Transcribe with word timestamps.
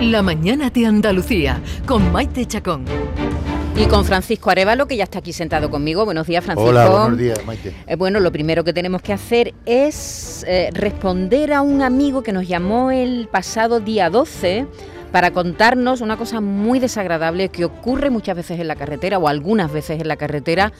La 0.00 0.22
mañana 0.22 0.70
de 0.70 0.86
Andalucía 0.86 1.60
con 1.86 2.10
Maite 2.12 2.46
Chacón. 2.46 2.84
Y 3.76 3.84
con 3.86 4.04
Francisco 4.04 4.50
Arevalo, 4.50 4.86
que 4.86 4.96
ya 4.96 5.04
está 5.04 5.20
aquí 5.20 5.32
sentado 5.32 5.70
conmigo. 5.70 6.04
Buenos 6.04 6.26
días, 6.26 6.44
Francisco. 6.44 6.68
Hola, 6.70 6.88
buenos 6.88 7.18
días, 7.18 7.44
Maite. 7.46 7.74
Eh, 7.86 7.96
bueno, 7.96 8.20
lo 8.20 8.32
primero 8.32 8.64
que 8.64 8.72
tenemos 8.72 9.00
que 9.02 9.12
hacer 9.12 9.54
es 9.64 10.44
eh, 10.48 10.70
responder 10.72 11.52
a 11.52 11.62
un 11.62 11.80
amigo 11.82 12.22
que 12.22 12.32
nos 12.32 12.46
llamó 12.48 12.90
el 12.90 13.28
pasado 13.30 13.80
día 13.80 14.10
12 14.10 14.66
para 15.12 15.30
contarnos 15.30 16.00
una 16.00 16.16
cosa 16.16 16.40
muy 16.40 16.78
desagradable 16.78 17.48
que 17.48 17.64
ocurre 17.64 18.10
muchas 18.10 18.36
veces 18.36 18.60
en 18.60 18.68
la 18.68 18.76
carretera 18.76 19.18
o 19.18 19.28
algunas 19.28 19.72
veces 19.72 20.00
en 20.00 20.08
la 20.08 20.16
carretera. 20.16 20.72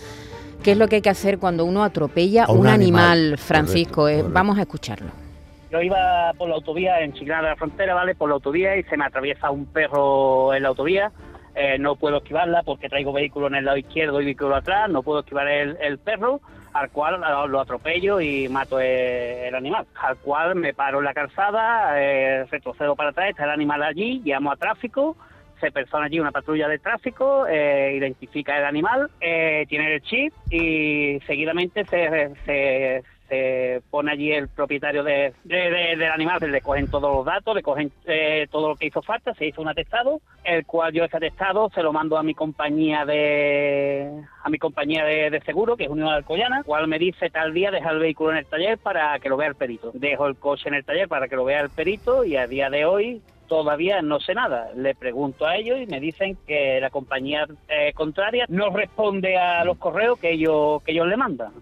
¿Qué 0.62 0.72
es 0.72 0.78
lo 0.78 0.88
que 0.88 0.96
hay 0.96 1.02
que 1.02 1.10
hacer 1.10 1.38
cuando 1.38 1.64
uno 1.64 1.84
atropella 1.84 2.44
A 2.44 2.52
un, 2.52 2.60
un 2.60 2.66
animal, 2.66 3.18
animal, 3.18 3.38
Francisco? 3.38 4.02
correcto, 4.02 4.28
Eh. 4.28 4.30
Vamos 4.32 4.58
a 4.58 4.62
escucharlo. 4.62 5.29
Yo 5.70 5.80
iba 5.80 6.32
por 6.36 6.48
la 6.48 6.56
autovía 6.56 7.00
en 7.00 7.12
Chiclana 7.12 7.42
de 7.42 7.48
la 7.50 7.56
Frontera, 7.56 7.94
¿vale? 7.94 8.14
Por 8.14 8.28
la 8.28 8.34
autovía 8.34 8.76
y 8.76 8.82
se 8.84 8.96
me 8.96 9.04
atraviesa 9.04 9.50
un 9.50 9.66
perro 9.66 10.52
en 10.52 10.64
la 10.64 10.70
autovía. 10.70 11.12
Eh, 11.54 11.78
no 11.78 11.96
puedo 11.96 12.18
esquivarla 12.18 12.62
porque 12.62 12.88
traigo 12.88 13.12
vehículo 13.12 13.46
en 13.46 13.56
el 13.56 13.64
lado 13.64 13.76
izquierdo 13.76 14.20
y 14.20 14.24
vehículo 14.24 14.56
atrás. 14.56 14.90
No 14.90 15.02
puedo 15.02 15.20
esquivar 15.20 15.46
el, 15.48 15.76
el 15.80 15.98
perro, 15.98 16.40
al 16.72 16.90
cual 16.90 17.20
lo, 17.20 17.46
lo 17.46 17.60
atropello 17.60 18.20
y 18.20 18.48
mato 18.48 18.80
el, 18.80 18.88
el 18.88 19.54
animal. 19.54 19.86
Al 19.94 20.16
cual 20.16 20.56
me 20.56 20.74
paro 20.74 20.98
en 20.98 21.04
la 21.04 21.14
calzada, 21.14 22.00
eh, 22.00 22.46
retrocedo 22.50 22.96
para 22.96 23.10
atrás, 23.10 23.30
está 23.30 23.44
el 23.44 23.50
animal 23.50 23.82
allí, 23.82 24.22
llamo 24.24 24.50
a 24.50 24.56
tráfico. 24.56 25.16
Se 25.60 25.70
persona 25.70 26.06
allí 26.06 26.18
una 26.18 26.32
patrulla 26.32 26.68
de 26.68 26.78
tráfico, 26.78 27.46
eh, 27.46 27.92
identifica 27.94 28.56
el 28.56 28.64
animal, 28.64 29.10
eh, 29.20 29.66
tiene 29.68 29.94
el 29.94 30.00
chip 30.00 30.32
y 30.50 31.20
seguidamente 31.26 31.84
se, 31.84 32.34
se, 32.46 33.02
se 33.30 33.80
pone 33.90 34.10
allí 34.12 34.32
el 34.32 34.48
propietario 34.48 35.04
de, 35.04 35.32
de- 35.44 35.70
de- 35.70 35.96
del 35.96 36.10
animal, 36.10 36.38
le 36.40 36.60
cogen 36.60 36.88
todos 36.88 37.14
los 37.14 37.24
datos, 37.24 37.54
le 37.54 37.62
cogen 37.62 37.92
eh, 38.06 38.46
todo 38.50 38.68
lo 38.70 38.76
que 38.76 38.86
hizo 38.86 39.00
falta, 39.02 39.32
se 39.34 39.46
hizo 39.46 39.62
un 39.62 39.68
atestado, 39.68 40.20
el 40.44 40.66
cual 40.66 40.92
yo 40.92 41.04
ese 41.04 41.16
atestado 41.16 41.70
se 41.72 41.82
lo 41.82 41.92
mando 41.92 42.18
a 42.18 42.22
mi 42.24 42.34
compañía 42.34 43.04
de 43.04 44.10
a 44.42 44.48
mi 44.50 44.58
compañía 44.58 45.04
de, 45.04 45.30
de 45.30 45.40
seguro, 45.42 45.76
que 45.76 45.84
es 45.84 45.90
Unión 45.90 46.08
Alcoyana, 46.08 46.62
cual 46.64 46.88
me 46.88 46.98
dice 46.98 47.30
tal 47.30 47.54
día 47.54 47.70
deja 47.70 47.90
el 47.90 47.98
vehículo 48.00 48.32
en 48.32 48.38
el 48.38 48.46
taller 48.46 48.78
para 48.78 49.18
que 49.20 49.28
lo 49.28 49.36
vea 49.36 49.48
el 49.48 49.54
perito. 49.54 49.90
Dejo 49.94 50.26
el 50.26 50.36
coche 50.36 50.68
en 50.68 50.74
el 50.74 50.84
taller 50.84 51.06
para 51.08 51.28
que 51.28 51.36
lo 51.36 51.44
vea 51.44 51.60
el 51.60 51.70
perito 51.70 52.24
y 52.24 52.36
a 52.36 52.46
día 52.48 52.68
de 52.68 52.84
hoy 52.84 53.22
todavía 53.48 54.00
no 54.02 54.18
sé 54.20 54.34
nada. 54.34 54.70
Le 54.74 54.94
pregunto 54.94 55.46
a 55.46 55.56
ellos 55.56 55.78
y 55.80 55.86
me 55.86 56.00
dicen 56.00 56.36
que 56.46 56.80
la 56.80 56.90
compañía 56.90 57.46
eh, 57.68 57.92
contraria 57.94 58.46
no 58.48 58.70
responde 58.70 59.36
a 59.36 59.64
los 59.64 59.76
correos 59.78 60.18
que 60.18 60.32
ellos 60.32 60.82
que 60.82 60.92
ellos 60.92 61.06
le 61.06 61.16
mandan. 61.16 61.52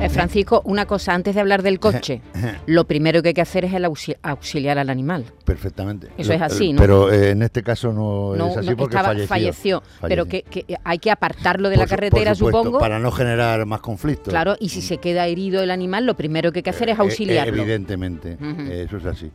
Eh, 0.00 0.08
Francisco, 0.10 0.60
una 0.66 0.84
cosa, 0.86 1.14
antes 1.14 1.34
de 1.34 1.40
hablar 1.40 1.62
del 1.62 1.80
coche, 1.80 2.20
lo 2.66 2.84
primero 2.86 3.22
que 3.22 3.28
hay 3.28 3.34
que 3.34 3.40
hacer 3.40 3.64
es 3.64 3.72
el 3.72 3.84
auxi- 3.86 4.16
auxiliar 4.22 4.76
al 4.78 4.90
animal. 4.90 5.24
Perfectamente. 5.46 6.08
Eso 6.18 6.32
es 6.34 6.42
así, 6.42 6.72
¿no? 6.74 6.80
Pero 6.80 7.10
eh, 7.10 7.30
en 7.30 7.42
este 7.42 7.62
caso 7.62 7.90
no, 7.92 8.36
No, 8.36 8.50
es 8.50 8.56
así 8.58 8.70
no, 8.70 8.76
porque 8.76 8.96
estaba- 8.96 9.16
falleció. 9.26 9.82
Pero 10.02 10.26
Falleció. 10.26 10.44
que, 10.50 10.64
que 10.64 10.76
hay 10.84 10.98
que 10.98 11.10
apartarlo 11.10 11.70
de 11.70 11.78
la 11.78 11.84
su- 11.84 11.90
carretera, 11.90 12.34
supuesto, 12.34 12.58
supongo. 12.58 12.78
Para 12.80 12.98
no 12.98 13.10
generar 13.12 13.64
más 13.64 13.80
conflictos. 13.80 14.28
Claro, 14.30 14.56
y 14.60 14.68
si 14.68 14.82
se 14.82 14.98
queda 14.98 15.26
herido 15.26 15.62
el 15.62 15.70
animal, 15.70 16.04
lo 16.04 16.14
primero 16.16 16.52
que 16.52 16.58
hay 16.58 16.62
que 16.64 16.70
hacer 16.70 16.90
es 16.90 16.98
Eh, 16.98 17.00
auxiliarlo. 17.02 17.62
evidentemente, 17.62 18.36
eso 18.82 18.98
es 18.98 19.06
así. 19.06 19.30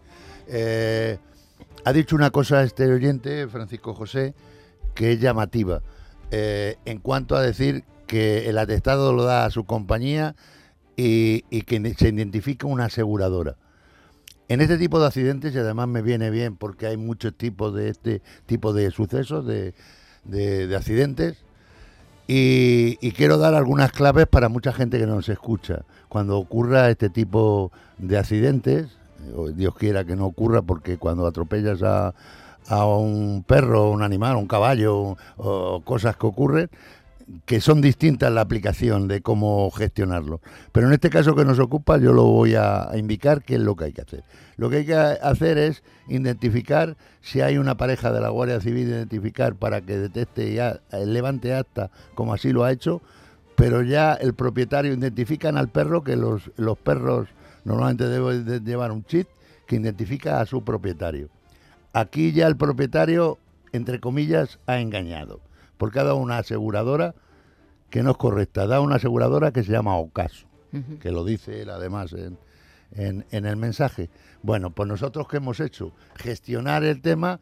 Ha 1.86 1.94
dicho 1.94 2.16
una 2.16 2.30
cosa 2.30 2.62
este 2.64 2.86
oyente, 2.92 3.48
Francisco 3.48 3.94
José, 3.96 4.34
que 4.94 5.14
es 5.14 5.20
llamativa. 5.20 5.82
en 6.32 7.00
cuanto 7.00 7.36
a 7.36 7.42
decir 7.42 7.84
que 8.10 8.50
el 8.50 8.58
atestado 8.58 9.14
lo 9.14 9.24
da 9.24 9.46
a 9.46 9.52
su 9.52 9.66
compañía 9.66 10.36
y, 10.98 11.42
que 11.62 11.94
se 11.96 12.10
identifica 12.10 12.66
una 12.66 12.86
aseguradora. 12.86 13.56
En 14.48 14.62
este 14.62 14.80
tipo 14.80 15.00
de 15.00 15.06
accidentes, 15.06 15.54
y 15.54 15.60
además 15.60 15.88
me 15.88 16.02
viene 16.02 16.32
bien 16.32 16.56
porque 16.56 16.88
hay 16.88 16.98
muchos 16.98 17.36
tipos 17.38 17.74
de 17.76 17.90
este 17.90 18.24
tipo 18.48 18.74
de 18.74 18.90
sucesos, 18.90 19.46
de, 19.46 19.76
de- 20.24 20.66
de 20.66 20.76
accidentes, 20.76 21.38
y, 22.28 22.96
quiero 23.12 23.38
dar 23.38 23.54
algunas 23.54 23.92
claves 23.92 24.26
para 24.26 24.50
mucha 24.50 24.74
gente 24.74 24.98
que 24.98 25.06
nos 25.06 25.30
escucha. 25.30 25.86
Cuando 26.10 26.40
ocurra 26.40 26.90
este 26.90 27.10
tipo 27.12 27.72
de 28.00 28.18
accidentes, 28.18 28.88
Dios 29.54 29.76
quiera 29.76 30.04
que 30.04 30.16
no 30.16 30.26
ocurra, 30.26 30.64
porque 30.64 30.98
cuando 30.98 31.28
atropellas 31.28 31.84
a, 31.84 32.16
a 32.68 32.86
un 32.88 33.44
perro, 33.46 33.92
un 33.92 34.02
animal, 34.02 34.36
un 34.36 34.48
caballo, 34.48 35.16
cosas 35.86 36.18
que 36.18 36.26
ocurren, 36.26 36.70
que 37.46 37.62
son 37.62 37.82
distintas 37.82 38.32
la 38.32 38.42
aplicación 38.42 39.08
de 39.08 39.22
cómo 39.22 39.70
gestionarlo. 39.72 40.42
Pero 40.72 40.88
en 40.88 40.94
este 40.94 41.10
caso 41.10 41.36
que 41.36 41.46
nos 41.46 41.60
ocupa, 41.60 41.98
yo 41.98 42.14
lo 42.14 42.24
voy 42.24 42.56
a, 42.56 42.90
indicar 42.96 43.44
qué 43.44 43.56
es 43.56 43.62
lo 43.62 43.76
que 43.76 43.86
hay 43.86 43.94
que 43.94 44.02
hacer. 44.02 44.24
Lo 44.58 44.70
que 44.70 44.78
hay 44.78 44.86
que 44.86 44.96
hacer 44.96 45.58
es 45.58 45.84
identificar 46.08 46.98
si 47.22 47.42
hay 47.42 47.58
una 47.58 47.78
pareja 47.78 48.12
de 48.12 48.22
la 48.22 48.30
Guardia 48.30 48.60
Civil, 48.60 48.88
identificar 48.88 49.56
para 49.56 49.82
que 49.82 49.98
detecte 49.98 50.54
ya, 50.54 50.80
levante 50.92 51.54
acta, 51.54 51.92
como 52.16 52.34
así 52.34 52.52
lo 52.52 52.64
ha 52.64 52.72
hecho, 52.72 53.02
pero 53.56 53.84
ya 53.84 54.14
el 54.14 54.34
propietario 54.34 54.94
identifican 54.94 55.58
al 55.58 55.70
perro, 55.70 56.04
que 56.04 56.16
los, 56.16 56.52
los 56.56 56.78
perros 56.78 57.28
normalmente 57.64 58.08
deben 58.08 58.46
de 58.46 58.60
llevar 58.62 58.92
un 58.92 59.04
chip 59.04 59.28
que 59.68 59.76
identifica 59.76 60.42
a 60.42 60.46
su 60.46 60.64
propietario. 60.64 61.30
Aquí 61.94 62.32
ya 62.32 62.48
el 62.48 62.56
propietario, 62.56 63.38
entre 63.72 64.00
comillas, 64.00 64.60
ha 64.66 64.80
engañado, 64.80 65.42
porque 65.80 66.00
ha 66.00 66.04
dado 66.04 66.18
una 66.18 66.38
aseguradora 66.38 67.16
que 67.90 68.04
no 68.04 68.12
es 68.12 68.18
correcta, 68.18 68.68
da 68.68 68.82
una 68.82 68.98
aseguradora 68.98 69.52
que 69.52 69.64
se 69.64 69.72
llama 69.72 69.98
Ocaso, 69.98 70.46
que 71.00 71.10
lo 71.10 71.24
dice 71.24 71.62
él 71.64 71.70
además 71.72 72.14
en, 72.14 72.38
en- 72.92 73.26
en 73.32 73.46
el 73.48 73.56
mensaje. 73.56 74.10
Bueno, 74.44 74.70
pues 74.70 74.88
nosotros 74.88 75.28
qué 75.28 75.38
hemos 75.38 75.60
hecho? 75.60 75.92
Gestionar 76.16 76.84
el 76.84 77.02
tema 77.02 77.40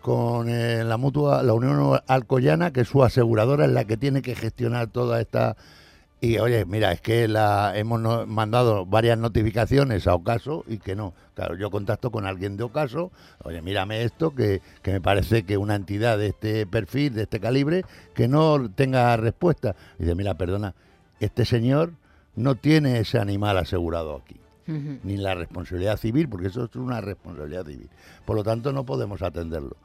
con 0.00 0.48
eh, 0.48 0.82
la 0.82 0.96
mutua, 0.96 1.42
la 1.42 1.52
Unión 1.52 2.00
Alcoyana, 2.06 2.72
que 2.72 2.80
es 2.80 2.88
su 2.88 3.04
aseguradora, 3.04 3.66
es 3.66 3.70
la 3.70 3.84
que 3.84 3.96
tiene 3.96 4.22
que 4.22 4.34
gestionar 4.34 4.88
toda 4.88 5.20
esta. 5.20 5.56
Y 6.22 6.38
oye, 6.38 6.66
mira, 6.66 6.92
es 6.92 7.00
que 7.00 7.28
la 7.28 7.72
hemos 7.76 8.28
mandado 8.28 8.84
varias 8.84 9.16
notificaciones 9.16 10.06
a 10.06 10.14
Ocaso 10.14 10.64
y 10.68 10.78
que 10.78 10.94
no. 10.94 11.14
Claro, 11.34 11.56
yo 11.56 11.70
contacto 11.70 12.10
con 12.10 12.26
alguien 12.26 12.58
de 12.58 12.64
Ocaso, 12.64 13.10
oye, 13.42 13.62
mírame 13.62 14.02
esto, 14.04 14.34
que, 14.34 14.60
que 14.82 14.92
me 14.92 15.00
parece 15.00 15.44
que 15.44 15.56
una 15.56 15.76
entidad 15.76 16.18
de 16.18 16.28
este 16.28 16.66
perfil, 16.66 17.14
de 17.14 17.22
este 17.22 17.40
calibre, 17.40 17.84
que 18.14 18.28
no 18.28 18.70
tenga 18.70 19.16
respuesta. 19.16 19.74
Y 19.98 20.02
dice, 20.02 20.14
mira, 20.14 20.34
perdona, 20.34 20.74
este 21.20 21.46
señor 21.46 21.92
no 22.36 22.54
tiene 22.54 22.98
ese 22.98 23.18
animal 23.18 23.56
asegurado 23.56 24.16
aquí 24.16 24.40
ni 25.02 25.16
la 25.16 25.34
responsabilidad 25.34 25.96
civil, 25.96 26.28
porque 26.28 26.48
eso 26.48 26.64
es 26.64 26.76
una 26.76 27.00
responsabilidad 27.00 27.66
civil. 27.66 27.88
Por 28.24 28.36
lo 28.36 28.44
tanto, 28.44 28.72
no 28.72 28.84
podemos 28.84 29.22
atenderlo. 29.22 29.76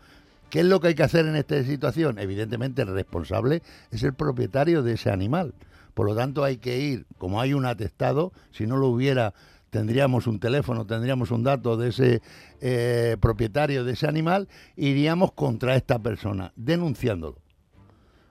¿Qué 0.49 0.59
es 0.59 0.65
lo 0.65 0.79
que 0.79 0.89
hay 0.89 0.95
que 0.95 1.03
hacer 1.03 1.25
en 1.25 1.35
esta 1.35 1.61
situación? 1.63 2.19
Evidentemente, 2.19 2.83
el 2.83 2.89
responsable 2.89 3.61
es 3.91 4.03
el 4.03 4.13
propietario 4.13 4.83
de 4.83 4.93
ese 4.93 5.09
animal. 5.09 5.53
Por 5.95 6.05
lo 6.05 6.15
tanto, 6.15 6.43
hay 6.43 6.57
que 6.57 6.77
ir, 6.77 7.07
como 7.17 7.41
hay 7.41 7.53
un 7.53 7.65
atestado, 7.65 8.33
si 8.51 8.67
no 8.67 8.77
lo 8.77 8.89
hubiera, 8.89 9.33
tendríamos 9.71 10.27
un 10.27 10.39
teléfono, 10.39 10.85
tendríamos 10.85 11.31
un 11.31 11.43
dato 11.43 11.77
de 11.77 11.89
ese 11.89 12.21
eh, 12.61 13.17
propietario 13.19 13.83
de 13.83 13.93
ese 13.93 14.05
animal, 14.05 14.47
iríamos 14.75 15.31
contra 15.31 15.75
esta 15.75 15.97
persona, 15.97 16.51
denunciándolo. 16.57 17.44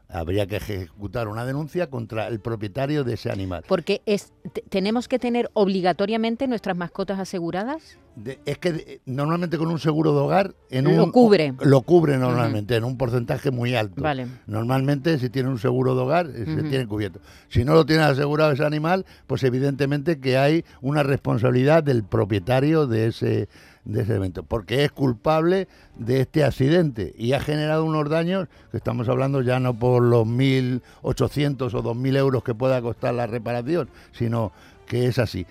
Habría 0.08 0.46
que 0.46 0.56
ejecutar 0.56 1.28
una 1.28 1.44
denuncia 1.44 1.88
contra 1.88 2.28
el 2.28 2.38
propietario 2.38 3.04
de 3.04 3.14
ese 3.14 3.30
animal. 3.32 3.64
Porque 3.66 4.02
es, 4.06 4.32
te- 4.52 4.62
tenemos 4.62 5.08
que 5.08 5.18
tener 5.18 5.50
obligatoriamente 5.54 6.46
nuestras 6.46 6.76
mascotas 6.76 7.18
aseguradas. 7.18 7.98
De- 8.14 8.38
es 8.44 8.58
que 8.58 8.72
de- 8.72 9.00
normalmente 9.06 9.58
con 9.58 9.68
un 9.68 9.78
seguro 9.80 10.12
de 10.14 10.20
hogar 10.20 10.54
en 10.70 10.84
Lo 10.96 11.04
un, 11.04 11.10
cubre. 11.10 11.54
lo 11.62 11.80
cubre 11.82 12.16
normalmente 12.18 12.76
en 12.76 12.84
un 12.84 12.96
porcentaje 12.96 13.50
muy 13.50 13.74
alto. 13.74 14.02
Vale. 14.02 14.26
Normalmente 14.46 15.18
si 15.18 15.30
tiene 15.30 15.48
un 15.48 15.58
seguro 15.58 15.94
de 15.96 16.02
hogar 16.02 16.26
eh, 16.26 16.44
se 16.44 16.62
tiene 16.64 16.86
cubierto. 16.86 17.20
Si 17.48 17.64
no 17.64 17.72
lo 17.74 17.84
tiene 17.86 18.02
asegurado 18.04 18.52
ese 18.52 18.64
animal, 18.64 19.04
pues 19.26 19.42
evidentemente 19.42 20.20
que 20.20 20.36
hay 20.38 20.64
una 20.80 21.02
responsabilidad 21.02 21.82
del 21.82 22.04
propietario 22.04 22.86
de 22.86 23.06
ese 23.08 23.48
de 23.84 24.02
ese 24.02 24.14
evento, 24.14 24.42
porque 24.42 24.84
es 24.84 24.92
culpable 24.92 25.68
de 25.96 26.20
este 26.22 26.42
accidente 26.44 27.12
y 27.18 27.32
ha 27.34 27.40
generado 27.40 27.84
unos 27.84 28.08
daños 28.08 28.48
que 28.70 28.78
estamos 28.78 29.08
hablando 29.08 29.42
ya 29.42 29.60
no 29.60 29.74
por 29.78 30.02
los 30.02 30.26
1.800 30.26 31.74
o 31.74 31.82
2.000 31.82 32.16
euros 32.16 32.42
que 32.44 32.54
pueda 32.54 32.80
costar 32.82 33.14
la 33.14 33.26
reparación, 33.26 33.88
sino 34.12 34.52
que 34.86 35.06
es 35.06 35.18
así. 35.18 35.46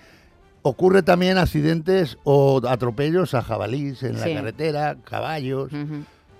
Ocurre 0.62 1.02
también 1.02 1.36
accidentes 1.38 2.18
o 2.24 2.60
atropellos 2.66 3.34
a 3.34 3.42
jabalís 3.42 4.02
en 4.02 4.16
Sí. 4.18 4.28
la 4.30 4.34
carretera, 4.40 4.96
caballos. 5.04 5.70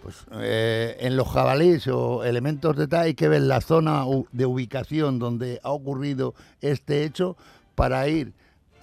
Pues 0.02 0.16
eh, 0.32 0.96
en 1.00 1.16
los 1.16 1.28
jabalíes 1.28 1.86
o 1.88 2.24
elementos 2.24 2.76
de 2.76 2.86
tal 2.88 3.02
hay 3.04 3.14
que 3.14 3.28
ver 3.28 3.42
la 3.42 3.60
zona 3.60 4.04
de 4.32 4.46
ubicación 4.46 5.18
donde 5.18 5.60
ha 5.62 5.70
ocurrido 5.70 6.34
este 6.60 7.04
hecho 7.04 7.36
para 7.74 8.06
ir 8.08 8.32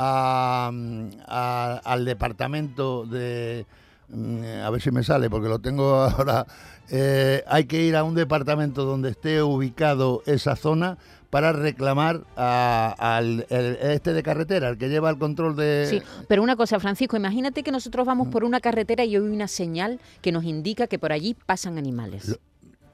a, 0.04 0.72
mm, 0.74 1.10
a- 1.28 1.82
al 1.84 2.06
departamento 2.06 3.06
de... 3.06 3.66
mm, 4.10 4.44
A 4.66 4.70
ver 4.72 4.82
si 4.82 4.90
me 4.92 5.04
sale, 5.04 5.30
porque 5.30 5.48
lo 5.50 5.60
tengo 5.60 5.96
ahora. 6.04 6.46
eh, 6.90 7.44
hay 7.48 7.66
que 7.66 7.82
ir 7.84 7.96
a 7.96 8.04
un 8.04 8.16
departamento 8.16 8.84
donde 8.84 9.10
esté 9.10 9.42
ubicado 9.44 10.24
esa 10.26 10.56
zona 10.56 10.98
para 11.30 11.54
reclamar 11.54 12.24
a- 12.36 12.94
al 12.98 13.46
este 13.50 14.12
de 14.12 14.22
carretera, 14.24 14.70
el 14.70 14.78
que 14.78 14.90
lleva 14.90 15.10
el 15.10 15.18
control 15.18 15.56
de... 15.56 15.88
Sí, 15.90 16.02
pero 16.28 16.44
una 16.44 16.56
cosa, 16.58 16.78
Francisco, 16.80 17.16
imagínate 17.16 17.64
que 17.64 17.72
nosotros 17.72 18.06
vamos 18.06 18.28
por 18.28 18.44
una 18.44 18.60
carretera 18.60 19.06
y 19.06 19.16
hay 19.16 19.22
una 19.22 19.48
señal 19.48 20.00
que 20.22 20.32
nos 20.34 20.44
indica 20.44 20.88
que 20.88 21.00
por 21.00 21.14
allí 21.14 21.34
pasan 21.46 21.78
animales. 21.78 22.28
Lo- 22.28 22.38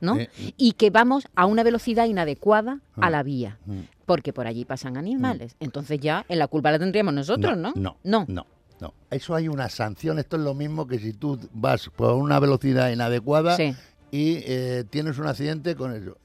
¿No? 0.01 0.17
Eh, 0.17 0.29
Y 0.57 0.73
que 0.73 0.89
vamos 0.89 1.27
a 1.35 1.45
una 1.45 1.63
velocidad 1.63 2.05
inadecuada 2.05 2.79
a 2.95 3.07
Mm. 3.07 3.11
la 3.11 3.23
vía, 3.23 3.57
Mm. 3.65 3.79
porque 4.05 4.33
por 4.33 4.47
allí 4.47 4.65
pasan 4.65 4.97
animales. 4.97 5.55
Entonces 5.59 5.99
ya 5.99 6.25
en 6.29 6.39
la 6.39 6.47
culpa 6.47 6.71
la 6.71 6.79
tendríamos 6.79 7.13
nosotros, 7.13 7.57
¿no? 7.57 7.73
No, 7.75 7.97
No. 8.03 8.25
no, 8.27 8.45
no. 8.79 8.93
Eso 9.09 9.35
hay 9.35 9.47
una 9.47 9.69
sanción. 9.69 10.19
Esto 10.19 10.35
es 10.37 10.43
lo 10.43 10.53
mismo 10.53 10.85
que 10.87 10.99
si 10.99 11.13
tú 11.13 11.39
vas 11.53 11.89
por 11.95 12.13
una 12.13 12.39
velocidad 12.39 12.89
inadecuada 12.91 13.55
Sí. 13.55 13.75
y 14.11 14.37
eh, 14.45 14.83
tienes 14.89 15.17
un 15.17 15.27
accidente 15.27 15.75
con 15.75 15.93
eso. 15.93 16.17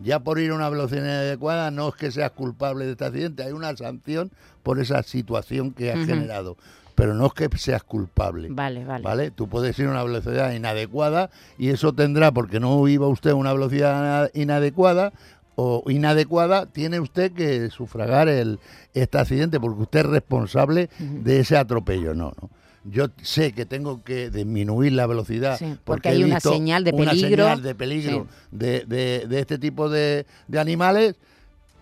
Ya 0.00 0.18
por 0.20 0.38
ir 0.40 0.50
a 0.50 0.54
una 0.54 0.68
velocidad 0.68 1.02
inadecuada 1.04 1.70
no 1.70 1.88
es 1.88 1.94
que 1.94 2.10
seas 2.10 2.32
culpable 2.32 2.84
de 2.86 2.92
este 2.92 3.04
accidente, 3.04 3.42
hay 3.44 3.52
una 3.52 3.76
sanción 3.76 4.30
por 4.62 4.78
esa 4.80 5.02
situación 5.02 5.72
que 5.72 5.92
has 5.92 6.04
generado. 6.04 6.56
Pero 7.00 7.14
no 7.14 7.26
es 7.26 7.32
que 7.32 7.48
seas 7.56 7.82
culpable. 7.82 8.48
Vale, 8.50 8.84
vale. 8.84 9.02
¿Vale? 9.02 9.30
Tú 9.30 9.48
puedes 9.48 9.78
ir 9.78 9.86
a 9.86 9.90
una 9.90 10.04
velocidad 10.04 10.52
inadecuada 10.52 11.30
y 11.56 11.70
eso 11.70 11.94
tendrá, 11.94 12.30
porque 12.30 12.60
no 12.60 12.86
iba 12.88 13.08
usted 13.08 13.30
a 13.30 13.34
una 13.36 13.54
velocidad 13.54 14.30
inadecuada 14.34 15.14
o 15.56 15.82
inadecuada, 15.88 16.66
tiene 16.66 17.00
usted 17.00 17.32
que 17.32 17.70
sufragar 17.70 18.28
el, 18.28 18.58
este 18.92 19.16
accidente 19.16 19.58
porque 19.58 19.80
usted 19.82 20.00
es 20.00 20.06
responsable 20.06 20.90
de 20.98 21.40
ese 21.40 21.56
atropello. 21.56 22.12
No, 22.14 22.32
no. 22.40 22.50
Yo 22.84 23.06
sé 23.22 23.52
que 23.52 23.64
tengo 23.64 24.02
que 24.04 24.28
disminuir 24.30 24.92
la 24.92 25.06
velocidad 25.06 25.58
Sí, 25.58 25.76
porque 25.84 26.10
hay 26.10 26.22
una 26.24 26.34
visto 26.36 26.52
señal 26.52 26.84
de 26.84 26.92
una 26.92 27.10
peligro. 27.12 27.44
señal 27.44 27.62
de 27.62 27.74
peligro 27.74 28.26
de, 28.50 28.84
de- 28.86 29.26
de 29.26 29.38
este 29.40 29.58
tipo 29.58 29.88
de, 29.88 30.26
de 30.48 30.60
animales 30.60 31.16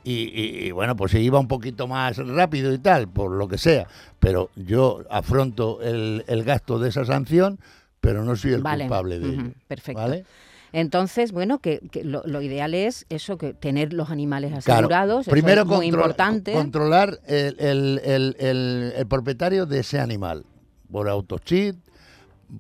y, 0.05 0.13
y- 0.13 0.67
y, 0.67 0.71
bueno, 0.73 0.97
pues 0.97 1.13
si 1.13 1.19
iba 1.19 1.39
un 1.39 1.49
poquito 1.49 1.87
más 1.87 2.17
rápido 2.19 2.73
y 2.73 2.79
tal, 2.79 3.09
por 3.09 3.31
lo 3.33 3.49
que 3.49 3.59
sea, 3.59 3.87
pero 4.21 4.51
yo 4.57 5.03
afronto 5.11 5.81
el, 5.83 6.25
el 6.29 6.45
gasto 6.45 6.79
de 6.79 6.89
esa 6.89 7.05
sanción, 7.05 7.59
pero 8.01 8.25
no 8.25 8.37
soy 8.37 8.53
el 8.53 8.63
Vale, 8.63 8.85
culpable 8.85 9.19
de 9.19 9.29
ujú, 9.29 9.41
ello. 9.41 9.51
perfecto. 9.67 10.01
¿vale? 10.01 10.25
Entonces, 10.73 11.33
bueno, 11.33 11.59
que, 11.61 11.81
que 11.91 12.05
lo, 12.05 12.23
lo 12.27 12.43
ideal 12.43 12.75
es 12.75 13.07
eso, 13.09 13.39
que 13.39 13.55
tener 13.55 13.93
los 13.95 14.11
animales 14.11 14.53
asegurados, 14.53 15.27
primero 15.27 15.63
es 15.63 15.67
muy 15.67 15.87
control- 15.87 15.95
importante. 15.95 16.53
controlar 16.53 17.19
el, 17.27 17.57
el- 17.59 18.01
el- 18.05 18.37
el- 18.39 18.93
el 18.97 19.07
propietario 19.07 19.65
de 19.67 19.81
ese 19.81 19.99
animal, 19.99 20.45
por 20.93 21.09
autochit, 21.09 21.75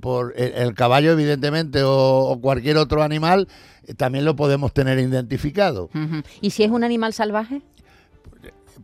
por 0.00 0.35
el, 0.37 0.52
el 0.52 0.75
caballo 0.75 1.12
evidentemente 1.12 1.82
o, 1.82 2.29
o 2.29 2.40
cualquier 2.40 2.76
otro 2.76 3.02
animal, 3.02 3.49
eh, 3.87 3.94
también 3.94 4.25
lo 4.25 4.37
podemos 4.37 4.73
tener 4.73 4.99
identificado. 4.99 5.90
¿Y 6.40 6.50
si 6.50 6.62
es 6.62 6.70
un 6.70 6.85
animal 6.85 7.12
salvaje? 7.12 7.62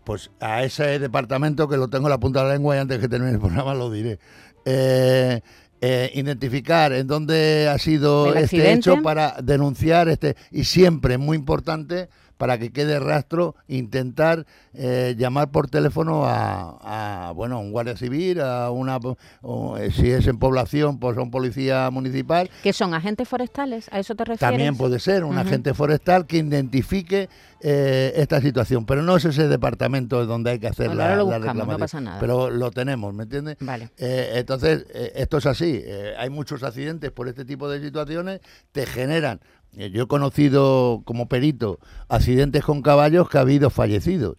Pues 0.04 0.30
a 0.40 0.64
ese 0.64 0.98
departamento 0.98 1.68
que 1.68 1.76
lo 1.76 1.88
tengo 1.88 2.06
en 2.06 2.10
la 2.10 2.18
punta 2.18 2.40
de 2.40 2.48
la 2.48 2.54
lengua 2.54 2.76
y 2.76 2.78
antes 2.78 2.98
que 2.98 3.08
termine 3.08 3.32
el 3.32 3.38
programa 3.38 3.74
lo 3.74 3.90
diré. 3.90 4.18
Eh, 4.64 5.40
eh, 5.80 6.10
identificar 6.14 6.92
en 6.92 7.06
dónde 7.06 7.68
ha 7.68 7.78
sido 7.78 8.32
¿El 8.32 8.44
este 8.44 8.72
hecho 8.72 9.02
para 9.02 9.36
denunciar 9.42 10.08
este 10.08 10.36
y 10.50 10.64
siempre 10.64 11.18
muy 11.18 11.36
importante 11.36 12.08
para 12.44 12.58
que 12.58 12.72
quede 12.72 13.00
rastro 13.00 13.54
intentar 13.68 14.44
eh, 14.74 15.14
llamar 15.16 15.50
por 15.50 15.70
teléfono 15.70 16.26
a, 16.26 17.28
a, 17.28 17.32
bueno 17.32 17.58
un 17.58 17.72
guardia 17.72 17.96
civil 17.96 18.42
a 18.42 18.70
una 18.70 18.98
o, 19.40 19.78
eh, 19.78 19.90
si 19.90 20.10
es 20.10 20.26
en 20.26 20.38
población 20.38 20.98
pues 20.98 21.16
a 21.16 21.22
un 21.22 21.30
policía 21.30 21.88
municipal 21.90 22.50
¿Que 22.62 22.74
son 22.74 22.92
agentes 22.92 23.26
forestales? 23.26 23.88
¿A 23.90 23.98
eso 23.98 24.14
te 24.14 24.24
refieres? 24.24 24.40
también 24.40 24.76
puede 24.76 24.98
ser 24.98 25.24
un 25.24 25.38
agente 25.38 25.72
forestal 25.72 26.26
que 26.26 26.36
identifique 26.36 27.30
eh, 27.66 28.12
esta 28.16 28.42
situación, 28.42 28.84
pero 28.84 29.00
no 29.00 29.16
es 29.16 29.24
ese 29.24 29.48
departamento 29.48 30.26
donde 30.26 30.50
hay 30.50 30.58
que 30.58 30.66
hacer 30.66 30.88
Bueno, 30.88 31.00
la, 31.02 31.22
buscamos, 31.22 31.30
no 31.30 31.46
reclamación. 31.46 31.80
pasa 31.80 32.00
nada. 32.02 32.20
Pero 32.20 32.50
lo 32.50 32.70
tenemos, 32.70 33.14
¿me 33.14 33.22
entiendes? 33.22 33.56
Vale. 33.60 33.88
Eh, 33.96 34.32
entonces, 34.34 34.84
esto 35.14 35.38
es 35.38 35.46
así. 35.46 35.82
hay 36.18 36.28
muchos 36.28 36.62
accidentes 36.62 37.10
por 37.10 37.26
este 37.26 37.46
tipo 37.46 37.70
de 37.70 37.80
situaciones, 37.80 38.40
te 38.72 38.84
generan. 38.84 39.40
Eh, 39.76 39.90
yo 39.90 40.04
he 40.04 40.06
conocido 40.06 41.02
como 41.04 41.28
perito 41.28 41.78
accidentes 42.08 42.64
con 42.64 42.82
caballos 42.82 43.28
que 43.28 43.38
ha 43.38 43.42
habido 43.42 43.70
fallecidos. 43.70 44.36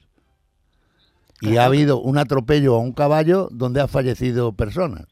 Y 1.42 1.58
ha 1.58 1.66
habido 1.66 2.00
un 2.00 2.18
atropello 2.18 2.76
a 2.76 2.80
un 2.80 2.94
caballo 2.94 3.50
donde 3.52 3.82
ha 3.82 3.88
fallecido 3.90 4.54
personas. 4.54 5.04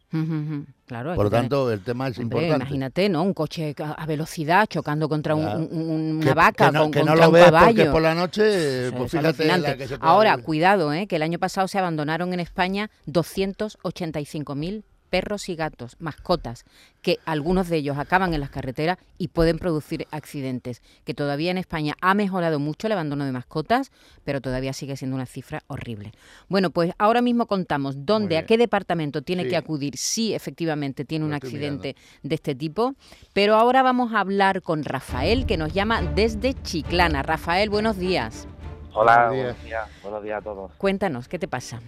Claro, 0.85 1.15
Por 1.15 1.25
lo 1.25 1.29
tener- 1.29 1.43
tanto, 1.43 1.69
el 1.71 1.81
tema 1.81 2.07
es 2.07 2.17
Hombre, 2.17 2.37
importante. 2.39 2.55
imagínate, 2.65 3.09
¿no? 3.09 3.23
Un 3.23 3.33
coche 3.33 3.75
a 3.77 4.05
velocidad 4.05 4.65
chocando 4.67 5.09
contra 5.09 5.35
un- 5.35 5.43
Claro. 5.43 5.59
un- 5.59 5.89
un- 5.91 6.19
Que- 6.21 6.25
una 6.27 6.33
vaca, 6.33 6.67
que 6.67 6.71
no, 6.71 6.81
con, 6.83 6.91
que 6.91 7.03
no 7.03 7.15
lo 7.15 7.27
un 7.27 7.33
ves 7.33 7.43
porque 7.43 7.51
caballo. 7.59 7.91
por 7.91 8.01
la 8.01 8.15
noche, 8.15 8.91
pues 8.91 9.05
es 9.05 9.19
fíjate 9.19 9.45
la 9.45 9.53
alucinante. 9.55 9.77
que 9.77 9.87
se 9.89 9.97
puede 9.99 10.09
Ahora, 10.11 10.35
ver. 10.37 10.45
cuidado, 10.45 10.93
¿eh? 10.93 11.07
que 11.07 11.17
el 11.17 11.23
año 11.23 11.39
pasado 11.39 11.67
se 11.67 11.77
abandonaron 11.77 12.33
en 12.33 12.39
España 12.39 12.89
285.000 13.05 14.83
perros 15.13 15.47
y 15.47 15.55
gatos, 15.55 15.95
mascotas, 15.99 16.65
que 17.03 17.19
algunos 17.27 17.69
de 17.69 17.77
ellos 17.77 17.99
acaban 17.99 18.33
en 18.33 18.39
las 18.39 18.49
carreteras 18.49 18.97
y 19.19 19.27
pueden 19.27 19.59
producir 19.59 20.07
accidentes. 20.09 20.81
Que 21.03 21.13
todavía 21.13 21.51
en 21.51 21.59
España 21.59 21.93
ha 22.01 22.15
mejorado 22.15 22.57
mucho 22.57 22.87
el 22.87 22.93
abandono 22.93 23.23
de 23.23 23.31
mascotas, 23.31 23.91
pero 24.23 24.41
todavía 24.41 24.73
sigue 24.73 24.97
siendo 24.97 25.13
una 25.15 25.27
cifra 25.27 25.61
horrible. 25.67 26.13
Bueno, 26.49 26.71
pues 26.71 26.93
ahora 26.97 27.21
mismo 27.21 27.45
contamos 27.45 28.07
dónde, 28.07 28.39
a 28.39 28.47
qué 28.47 28.57
departamento 28.57 29.21
tiene 29.21 29.43
Sí. 29.43 29.49
que 29.49 29.57
acudir 29.57 29.97
si 29.97 30.33
efectivamente 30.33 31.05
tiene 31.05 31.25
un 31.25 31.35
accidente 31.35 31.95
de 32.23 32.33
este 32.33 32.55
tipo. 32.55 32.95
Pero 33.33 33.53
ahora 33.53 33.83
vamos 33.83 34.13
a 34.13 34.19
hablar 34.19 34.63
con 34.63 34.83
Rafael, 34.83 35.45
que 35.45 35.57
nos 35.57 35.73
llama 35.73 36.01
desde 36.01 36.55
Chiclana. 36.63 37.21
Rafael, 37.21 37.69
buenos 37.69 37.99
días. 37.99 38.47
Hola, 38.95 39.27
Buenos 39.27 39.33
días. 39.35 39.43
buenos 39.45 39.63
días. 39.63 39.89
Buenos 40.01 40.23
días 40.23 40.37
a 40.39 40.41
todos. 40.41 40.71
Cuéntanos, 40.79 41.27
¿qué 41.27 41.37
te 41.37 41.47
pasa? 41.47 41.81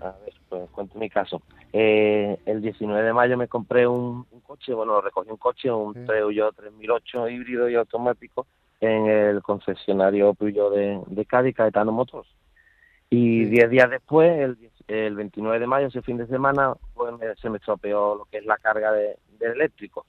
A 0.00 0.12
ver, 0.24 0.32
pues 0.48 0.70
cuento 0.70 0.98
mi 0.98 1.08
caso. 1.10 1.42
Eh, 1.72 2.38
el 2.46 2.60
19 2.62 3.02
de 3.02 3.12
mayo 3.12 3.36
me 3.36 3.48
compré 3.48 3.86
un, 3.86 4.26
un 4.30 4.40
coche, 4.40 4.72
bueno, 4.74 5.00
recogí 5.00 5.30
un 5.30 5.36
coche, 5.36 5.70
un 5.70 5.94
Sí. 5.94 6.00
Peugeot 6.06 6.54
3008 6.56 7.28
híbrido 7.28 7.68
y 7.68 7.74
automático 7.74 8.46
en 8.80 9.06
el 9.06 9.42
concesionario 9.42 10.34
Peugeot 10.34 10.72
de, 10.74 11.00
de 11.06 11.24
Cádiz, 11.26 11.54
Caetano 11.54 11.92
Motors. 11.92 12.28
Y 13.10 13.44
Sí. 13.44 13.50
10 13.50 13.70
días 13.70 13.90
después, 13.90 14.30
el, 14.40 14.56
10 14.56 14.72
el 14.88 15.14
29 15.16 15.58
de 15.58 15.66
mayo, 15.66 15.86
ese 15.88 16.02
fin 16.02 16.16
de 16.16 16.26
semana, 16.26 16.74
pues 16.94 17.12
me- 17.18 17.34
se 17.36 17.50
me 17.50 17.58
estropeó 17.58 18.14
lo 18.14 18.24
que 18.24 18.38
es 18.38 18.46
la 18.46 18.56
carga 18.56 18.92
de, 18.92 19.16
del 19.38 19.52
eléctrico. 19.52 20.06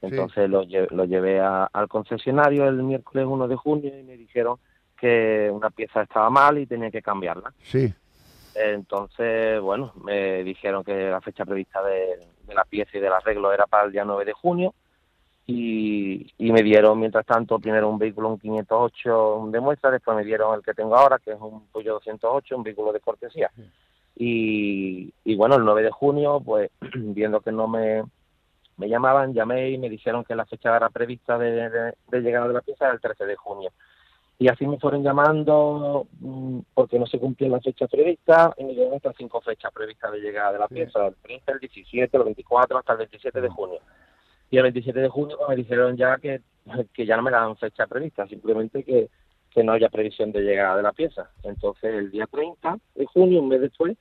Sí. 0.00 0.06
Entonces 0.08 0.48
lo, 0.50 0.62
lle- 0.64 0.88
lo 0.90 1.04
llevé 1.04 1.40
a- 1.40 1.64
al 1.72 1.88
concesionario 1.88 2.66
el 2.68 2.82
miércoles 2.82 3.26
1 3.28 3.48
de 3.48 3.56
junio 3.56 3.98
y 3.98 4.02
me 4.02 4.16
dijeron 4.16 4.56
que 4.98 5.50
una 5.52 5.70
pieza 5.70 6.02
estaba 6.02 6.30
mal 6.30 6.58
y 6.58 6.66
tenía 6.66 6.90
que 6.90 7.02
cambiarla. 7.02 7.52
Sí, 7.62 7.92
Entonces, 8.54 9.60
bueno, 9.60 9.92
me 10.02 10.44
dijeron 10.44 10.84
que 10.84 11.10
la 11.10 11.20
fecha 11.20 11.44
prevista 11.44 11.82
de, 11.82 12.18
de 12.46 12.54
la 12.54 12.64
pieza 12.64 12.96
y 12.96 13.00
del 13.00 13.12
arreglo 13.12 13.52
era 13.52 13.66
para 13.66 13.86
el 13.86 13.92
día 13.92 14.04
9 14.04 14.24
de 14.24 14.32
junio 14.32 14.74
y, 15.46 16.32
y 16.38 16.52
me 16.52 16.62
dieron, 16.62 17.00
mientras 17.00 17.26
tanto, 17.26 17.58
primero 17.58 17.88
un 17.88 17.98
vehículo, 17.98 18.28
un 18.28 18.38
508 18.38 19.48
de 19.50 19.60
muestra, 19.60 19.90
después 19.90 20.16
me 20.16 20.24
dieron 20.24 20.54
el 20.54 20.62
que 20.62 20.74
tengo 20.74 20.96
ahora, 20.96 21.18
que 21.18 21.32
es 21.32 21.40
un 21.40 21.66
Peugeot 21.68 21.94
208, 22.04 22.56
un 22.56 22.62
vehículo 22.62 22.92
de 22.92 23.00
cortesía. 23.00 23.50
Y, 24.16 25.12
y 25.24 25.34
bueno, 25.34 25.56
el 25.56 25.64
9 25.64 25.82
de 25.82 25.90
junio, 25.90 26.40
pues 26.44 26.70
viendo 26.94 27.40
que 27.40 27.50
no 27.50 27.66
me, 27.66 28.04
me 28.76 28.88
llamaban, 28.88 29.34
llamé 29.34 29.70
y 29.70 29.78
me 29.78 29.88
dijeron 29.88 30.22
que 30.24 30.36
la 30.36 30.46
fecha 30.46 30.76
era 30.76 30.90
prevista 30.90 31.36
de, 31.38 31.68
de, 31.68 31.94
de 32.08 32.20
llegada 32.20 32.46
de 32.46 32.54
la 32.54 32.60
pieza 32.60 32.84
era 32.84 32.94
el 32.94 33.00
13 33.00 33.26
de 33.26 33.36
junio. 33.36 33.70
Y 34.38 34.48
así 34.48 34.66
me 34.66 34.78
fueron 34.78 35.02
llamando 35.02 36.06
mm, 36.20 36.60
porque 36.74 36.98
no 36.98 37.06
se 37.06 37.18
cumplía 37.18 37.48
la 37.48 37.60
fecha 37.60 37.86
prevista 37.86 38.52
y 38.58 38.64
me 38.64 38.72
dieron 38.72 38.94
estas 38.94 39.14
cinco 39.16 39.40
fechas 39.40 39.72
previstas 39.72 40.10
de 40.12 40.20
llegada 40.20 40.52
de 40.52 40.58
la 40.58 40.68
pieza, 40.68 41.06
el 41.06 41.14
30, 41.16 41.52
el 41.52 41.58
17, 41.60 42.16
el 42.16 42.24
24 42.24 42.78
hasta 42.78 42.92
el 42.92 42.98
27 42.98 43.40
de 43.40 43.48
junio. 43.48 43.80
Y 44.50 44.56
el 44.56 44.64
27 44.64 45.00
de 45.00 45.08
junio 45.08 45.36
pues, 45.38 45.48
me 45.48 45.56
dijeron 45.56 45.96
ya 45.96 46.18
que, 46.18 46.40
que 46.92 47.06
ya 47.06 47.16
no 47.16 47.22
me 47.22 47.30
daban 47.30 47.56
fecha 47.56 47.86
prevista, 47.86 48.26
simplemente 48.26 48.82
que, 48.82 49.08
que 49.50 49.62
no 49.62 49.72
haya 49.72 49.88
previsión 49.88 50.32
de 50.32 50.40
llegada 50.40 50.76
de 50.76 50.82
la 50.82 50.92
pieza. 50.92 51.30
Entonces 51.42 51.94
el 51.94 52.10
día 52.10 52.26
30 52.26 52.78
de 52.94 53.06
junio, 53.06 53.40
un 53.40 53.48
mes 53.48 53.60
después, 53.60 53.96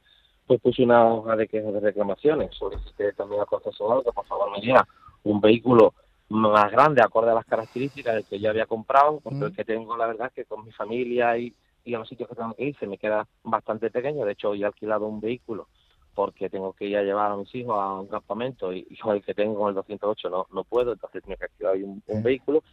pues 0.47 0.59
puse 0.59 0.83
una 0.83 1.05
hoja 1.05 1.35
de 1.35 1.47
quejas 1.47 1.73
de 1.73 1.79
reclamaciones. 1.79 2.53
Solicité 2.55 3.13
también 3.13 3.41
al 3.41 3.47
concesionario 3.47 4.03
que 4.03 4.11
por 4.11 4.25
favor 4.25 4.51
me 4.51 4.61
diera 4.61 4.85
un 5.23 5.39
vehículo 5.39 5.93
más 6.31 6.71
grande, 6.71 7.01
acorde 7.01 7.31
a 7.31 7.35
las 7.35 7.45
características 7.45 8.15
del 8.15 8.25
que 8.25 8.39
yo 8.39 8.49
había 8.49 8.65
comprado, 8.65 9.19
porque 9.21 9.39
Mm. 9.39 9.43
el 9.43 9.55
que 9.55 9.65
tengo, 9.65 9.97
la 9.97 10.07
verdad, 10.07 10.27
es 10.27 10.33
que 10.33 10.45
con 10.45 10.63
mi 10.65 10.71
familia 10.71 11.37
y, 11.37 11.53
y 11.83 11.93
a 11.93 11.99
los 11.99 12.07
sitios 12.07 12.29
que 12.29 12.35
tengo 12.35 12.53
que 12.53 12.63
ir 12.65 12.77
se 12.77 12.87
me 12.87 12.97
queda 12.97 13.27
bastante 13.43 13.89
pequeño. 13.89 14.25
De 14.25 14.31
hecho, 14.33 14.49
hoy 14.51 14.63
he 14.63 14.65
alquilado 14.65 15.07
un 15.07 15.19
vehículo 15.19 15.67
porque 16.13 16.49
tengo 16.49 16.73
que 16.73 16.85
ir 16.85 16.97
a 16.97 17.03
llevar 17.03 17.31
a 17.31 17.37
mis 17.37 17.53
hijos 17.55 17.75
a 17.79 17.93
un 17.99 18.07
campamento 18.07 18.73
y, 18.73 18.85
y 18.89 18.97
con 18.97 19.15
el 19.15 19.23
que 19.23 19.33
tengo 19.33 19.55
con 19.57 19.69
el 19.69 19.75
208 19.75 20.29
no, 20.29 20.45
no 20.51 20.63
puedo, 20.65 20.91
entonces 20.93 21.23
tengo 21.23 21.37
que 21.37 21.45
alquilar 21.45 21.75
un, 21.77 22.01
un 22.05 22.17
Sí. 22.17 22.23
vehículo. 22.23 22.63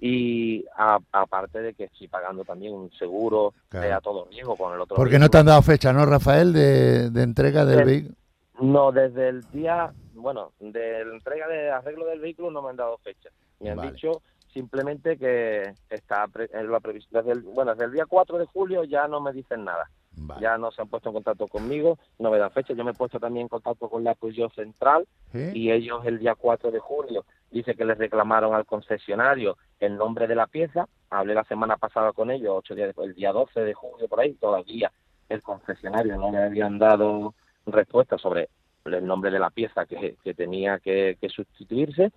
Y 0.00 0.64
aparte 1.12 1.60
de 1.60 1.74
que 1.74 1.84
estoy 1.84 2.06
pagando 2.08 2.44
también 2.44 2.72
un 2.72 2.90
seguro 2.92 3.52
Claro. 3.68 3.86
de 3.86 3.92
a 3.94 4.00
todo 4.00 4.28
riesgo 4.30 4.56
con 4.56 4.72
el 4.74 4.80
otro 4.80 4.96
porque 4.96 5.18
no 5.18 5.28
te 5.28 5.38
han 5.38 5.46
dado 5.46 5.60
fecha, 5.62 5.92
¿no, 5.92 6.06
Rafael, 6.06 6.52
de, 6.52 7.10
de 7.10 7.22
entrega 7.22 7.64
del 7.64 7.80
Eh, 7.80 7.84
vehículo? 7.84 8.14
No, 8.60 8.92
desde 8.92 9.28
el 9.28 9.48
día, 9.52 9.92
bueno, 10.20 10.52
de 10.60 11.04
la 11.04 11.14
entrega 11.14 11.46
de 11.48 11.70
arreglo 11.70 12.06
del 12.06 12.20
vehículo 12.20 12.50
no 12.50 12.62
me 12.62 12.70
han 12.70 12.76
dado 12.76 12.98
fecha. 12.98 13.30
Me 13.60 13.70
han 13.70 13.78
dicho 13.92 14.22
simplemente 14.52 15.16
que 15.18 15.72
está 15.90 16.26
pre- 16.28 16.48
en 16.52 16.70
la 16.70 16.80
previsión, 16.80 17.12
desde 17.12 17.32
el, 17.32 17.42
bueno, 17.42 17.72
desde 17.72 17.84
el 17.86 17.92
día 17.92 18.06
4 18.06 18.38
de 18.38 18.46
julio 18.46 18.84
ya 18.84 19.06
no 19.08 19.20
me 19.20 19.32
dicen 19.32 19.64
nada. 19.64 19.90
Vale. 20.20 20.40
Ya 20.40 20.58
no 20.58 20.72
se 20.72 20.82
han 20.82 20.88
puesto 20.88 21.10
en 21.10 21.14
contacto 21.14 21.46
conmigo, 21.46 21.96
no 22.18 22.30
me 22.30 22.38
dan 22.38 22.50
fecha. 22.50 22.74
Yo 22.74 22.82
me 22.84 22.90
he 22.90 22.94
puesto 22.94 23.20
también 23.20 23.42
en 23.44 23.48
contacto 23.48 23.88
con 23.88 24.02
la 24.02 24.14
Peugeot 24.16 24.52
Central 24.52 25.06
¿Sí? 25.32 25.50
y 25.54 25.70
ellos 25.70 26.04
el 26.06 26.18
día 26.18 26.34
4 26.34 26.72
de 26.72 26.80
julio 26.80 27.24
dice 27.52 27.74
que 27.76 27.84
les 27.84 27.96
reclamaron 27.98 28.52
al 28.54 28.66
concesionario 28.66 29.56
el 29.78 29.96
nombre 29.96 30.26
de 30.26 30.34
la 30.34 30.46
pieza. 30.48 30.88
Hablé 31.10 31.34
la 31.34 31.44
semana 31.44 31.76
pasada 31.76 32.12
con 32.12 32.30
ellos, 32.32 32.52
ocho 32.56 32.74
días 32.74 32.88
después, 32.88 33.08
el 33.10 33.14
día 33.14 33.32
12 33.32 33.60
de 33.60 33.74
julio 33.74 34.08
por 34.08 34.18
ahí, 34.20 34.34
todavía 34.34 34.90
el 35.28 35.40
concesionario 35.42 36.16
no 36.16 36.30
me 36.30 36.42
habían 36.42 36.78
dado 36.78 37.34
respuesta 37.66 38.18
sobre 38.18 38.48
el 38.94 39.06
nombre 39.06 39.30
de 39.30 39.38
la 39.38 39.50
pieza 39.50 39.86
que, 39.86 40.16
que 40.22 40.34
tenía 40.34 40.78
que, 40.78 41.16
que 41.20 41.28
sustituirse. 41.28 42.10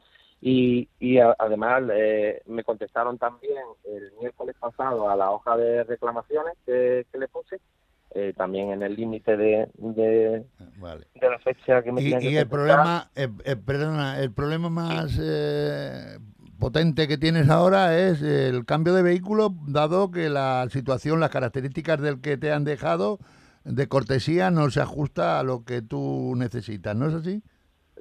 Y, 0.44 0.88
y 1.00 1.20
a- 1.20 1.36
además 1.38 1.84
eh, 1.94 2.42
me 2.48 2.64
contestaron 2.64 3.18
también 3.18 3.64
el 3.86 4.12
miércoles 4.20 4.56
pasado 4.60 5.10
a 5.10 5.16
la 5.16 5.30
hoja 5.32 5.56
de 5.56 5.84
reclamaciones 5.84 6.56
que, 6.66 7.06
que 7.12 7.18
le 7.20 7.28
puse, 7.28 7.60
eh, 8.16 8.34
también 8.36 8.72
en 8.72 8.82
el 8.82 8.96
límite 8.96 9.38
de, 9.38 9.70
de, 9.76 10.44
Vale. 10.80 11.06
de 11.14 11.30
la 11.30 11.38
fecha 11.40 11.84
que 11.84 11.92
me 11.92 12.02
Y, 12.02 12.06
tenían 12.06 12.22
que 12.22 12.30
y 12.32 12.36
el 12.38 12.48
problema, 12.48 13.12
eh, 13.16 13.28
eh, 13.46 13.56
perdona, 13.56 14.20
el 14.20 14.32
problema 14.34 14.70
más 14.72 15.16
eh, 15.22 16.18
potente 16.60 17.08
que 17.08 17.18
tienes 17.20 17.48
ahora 17.50 17.98
es 18.00 18.22
el 18.24 18.66
cambio 18.66 18.94
de 18.94 19.04
vehículo, 19.04 19.54
dado 19.68 20.10
que 20.12 20.28
la 20.30 20.68
situación, 20.72 21.20
las 21.20 21.30
características 21.30 22.02
del 22.02 22.20
que 22.20 22.38
te 22.38 22.52
han 22.52 22.64
dejado 22.64 23.20
de 23.64 23.88
cortesía 23.88 24.52
no 24.52 24.70
se 24.70 24.82
ajusta 24.82 25.40
a 25.40 25.44
lo 25.44 25.64
que 25.64 25.82
tú 25.82 26.34
necesitas, 26.36 26.96
¿no 26.96 27.08
es 27.08 27.14
así? 27.14 27.42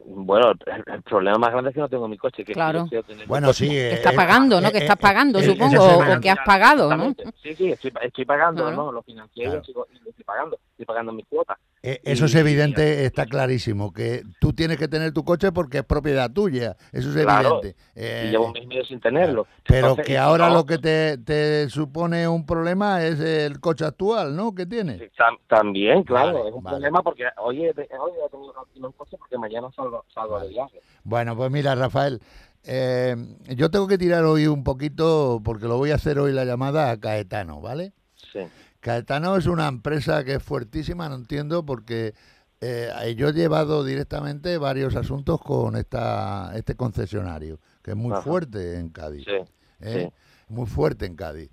Bueno, 0.02 0.52
el, 0.52 1.02
problema 1.02 1.36
más 1.38 1.50
grande 1.50 1.70
es 1.70 1.74
que 1.74 1.80
no 1.80 1.88
tengo 1.88 2.08
mi 2.08 2.16
coche. 2.16 2.42
Que 2.44 2.52
Claro. 2.54 2.88
tener 2.88 3.26
Bueno, 3.26 3.48
coche. 3.48 3.66
sí. 3.66 3.76
eh, 3.76 3.92
Está 3.92 4.12
eh, 4.12 4.16
pagando, 4.16 4.60
¿no? 4.60 4.68
eh, 4.68 4.72
Que 4.72 4.78
estás 4.78 4.96
pagando, 4.96 5.38
eh, 5.38 5.44
supongo, 5.44 5.82
o, 5.82 6.16
o 6.16 6.20
que 6.20 6.30
has 6.30 6.38
pagado, 6.44 6.96
¿no? 6.96 7.14
Sí, 7.42 7.54
sí, 7.54 7.70
estoy, 7.70 7.92
estoy 8.02 8.24
pagando, 8.24 8.62
Claro. 8.62 8.76
¿no? 8.76 8.92
Lo 8.92 9.02
financié 9.02 9.44
Claro. 9.44 9.60
y 9.62 9.66
sigo- 9.66 9.86
y 9.94 9.98
lo 10.02 10.10
estoy 10.10 10.24
pagando. 10.24 10.58
Estoy 10.70 10.86
pagando 10.86 11.12
mis 11.12 11.26
cuotas. 11.26 11.58
Eh, 11.82 11.98
Eso 12.04 12.26
es 12.26 12.34
Y- 12.34 12.38
evidente, 12.38 13.06
está 13.06 13.24
clarísimo, 13.24 13.90
que 13.90 14.22
tú 14.38 14.52
tienes 14.52 14.76
que 14.76 14.86
tener 14.86 15.12
tu 15.12 15.24
coche 15.24 15.50
porque 15.50 15.78
es 15.78 15.84
propiedad 15.84 16.30
tuya, 16.30 16.76
eso 16.92 17.08
es 17.08 17.24
Claro, 17.24 17.60
evidente. 17.62 17.76
Eh, 17.94 18.24
y 18.26 18.30
llevo 18.30 18.48
un 18.48 18.52
mes 18.52 18.64
y 18.64 18.66
medio 18.66 18.84
sin 18.84 19.00
tenerlo. 19.00 19.46
pero 19.64 19.78
Entonces, 19.88 20.04
que 20.06 20.18
ahora 20.18 20.48
no, 20.48 20.54
lo 20.56 20.66
que 20.66 20.76
te, 20.76 21.16
te 21.16 21.70
supone 21.70 22.28
un 22.28 22.44
problema 22.44 23.02
es 23.06 23.18
el 23.18 23.60
coche 23.60 23.86
actual, 23.86 24.36
¿no? 24.36 24.54
Que 24.54 24.66
tienes. 24.66 25.00
también, 25.48 26.02
claro, 26.02 26.34
Vale, 26.34 26.48
es 26.50 26.54
un 26.54 26.62
vale. 26.62 26.74
problema 26.76 27.02
porque 27.02 27.24
hoy 27.38 27.60
hoy 27.60 27.68
he 27.70 27.72
tenido 27.72 28.52
que 28.52 28.58
alquilar 28.60 28.86
un 28.86 28.92
coche 28.92 29.16
porque 29.16 29.38
mañana 29.38 29.68
salgo, 29.74 30.04
salgo 30.12 30.34
Vale. 30.34 30.48
de 30.48 30.52
viaje. 30.52 30.80
Bueno, 31.02 31.34
pues 31.34 31.50
mira, 31.50 31.74
Rafael, 31.74 32.20
eh, 32.64 33.16
yo 33.56 33.70
tengo 33.70 33.88
que 33.88 33.96
tirar 33.96 34.24
hoy 34.24 34.46
un 34.46 34.64
poquito, 34.64 35.40
porque 35.42 35.64
lo 35.64 35.78
voy 35.78 35.92
a 35.92 35.94
hacer 35.94 36.18
hoy 36.18 36.32
la 36.32 36.44
llamada 36.44 36.90
a 36.90 37.00
Caetano, 37.00 37.62
¿vale? 37.62 37.92
Sí, 38.32 38.40
Caetano 38.80 39.36
es 39.36 39.46
una 39.46 39.68
empresa 39.68 40.24
que 40.24 40.34
es 40.36 40.42
fuertísima, 40.42 41.08
no 41.08 41.14
entiendo, 41.16 41.64
porque 41.64 42.14
eh, 42.60 43.14
yo 43.16 43.28
he 43.28 43.32
llevado 43.32 43.84
directamente 43.84 44.56
varios 44.58 44.96
asuntos 44.96 45.40
con 45.40 45.76
esta 45.76 46.52
este 46.54 46.74
concesionario, 46.76 47.58
que 47.82 47.92
es 47.92 47.96
muy 47.96 48.12
Ajá. 48.12 48.22
fuerte 48.22 48.78
en 48.78 48.88
Cádiz. 48.90 49.24
sí, 49.26 49.36
¿eh? 49.80 50.10
muy 50.48 50.66
fuerte 50.66 51.06
en 51.06 51.14
Cádiz. 51.16 51.50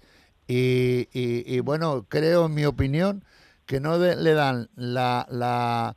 Y, 0.48 1.10
y- 1.12 1.43
y, 1.46 1.60
bueno, 1.60 2.05
creo, 2.07 2.46
en 2.46 2.53
mi 2.53 2.65
opinión, 2.65 3.24
que 3.65 3.79
no 3.81 4.00
de- 4.00 4.15
le 4.15 4.34
dan 4.34 4.69
la, 4.75 5.27
la, 5.29 5.96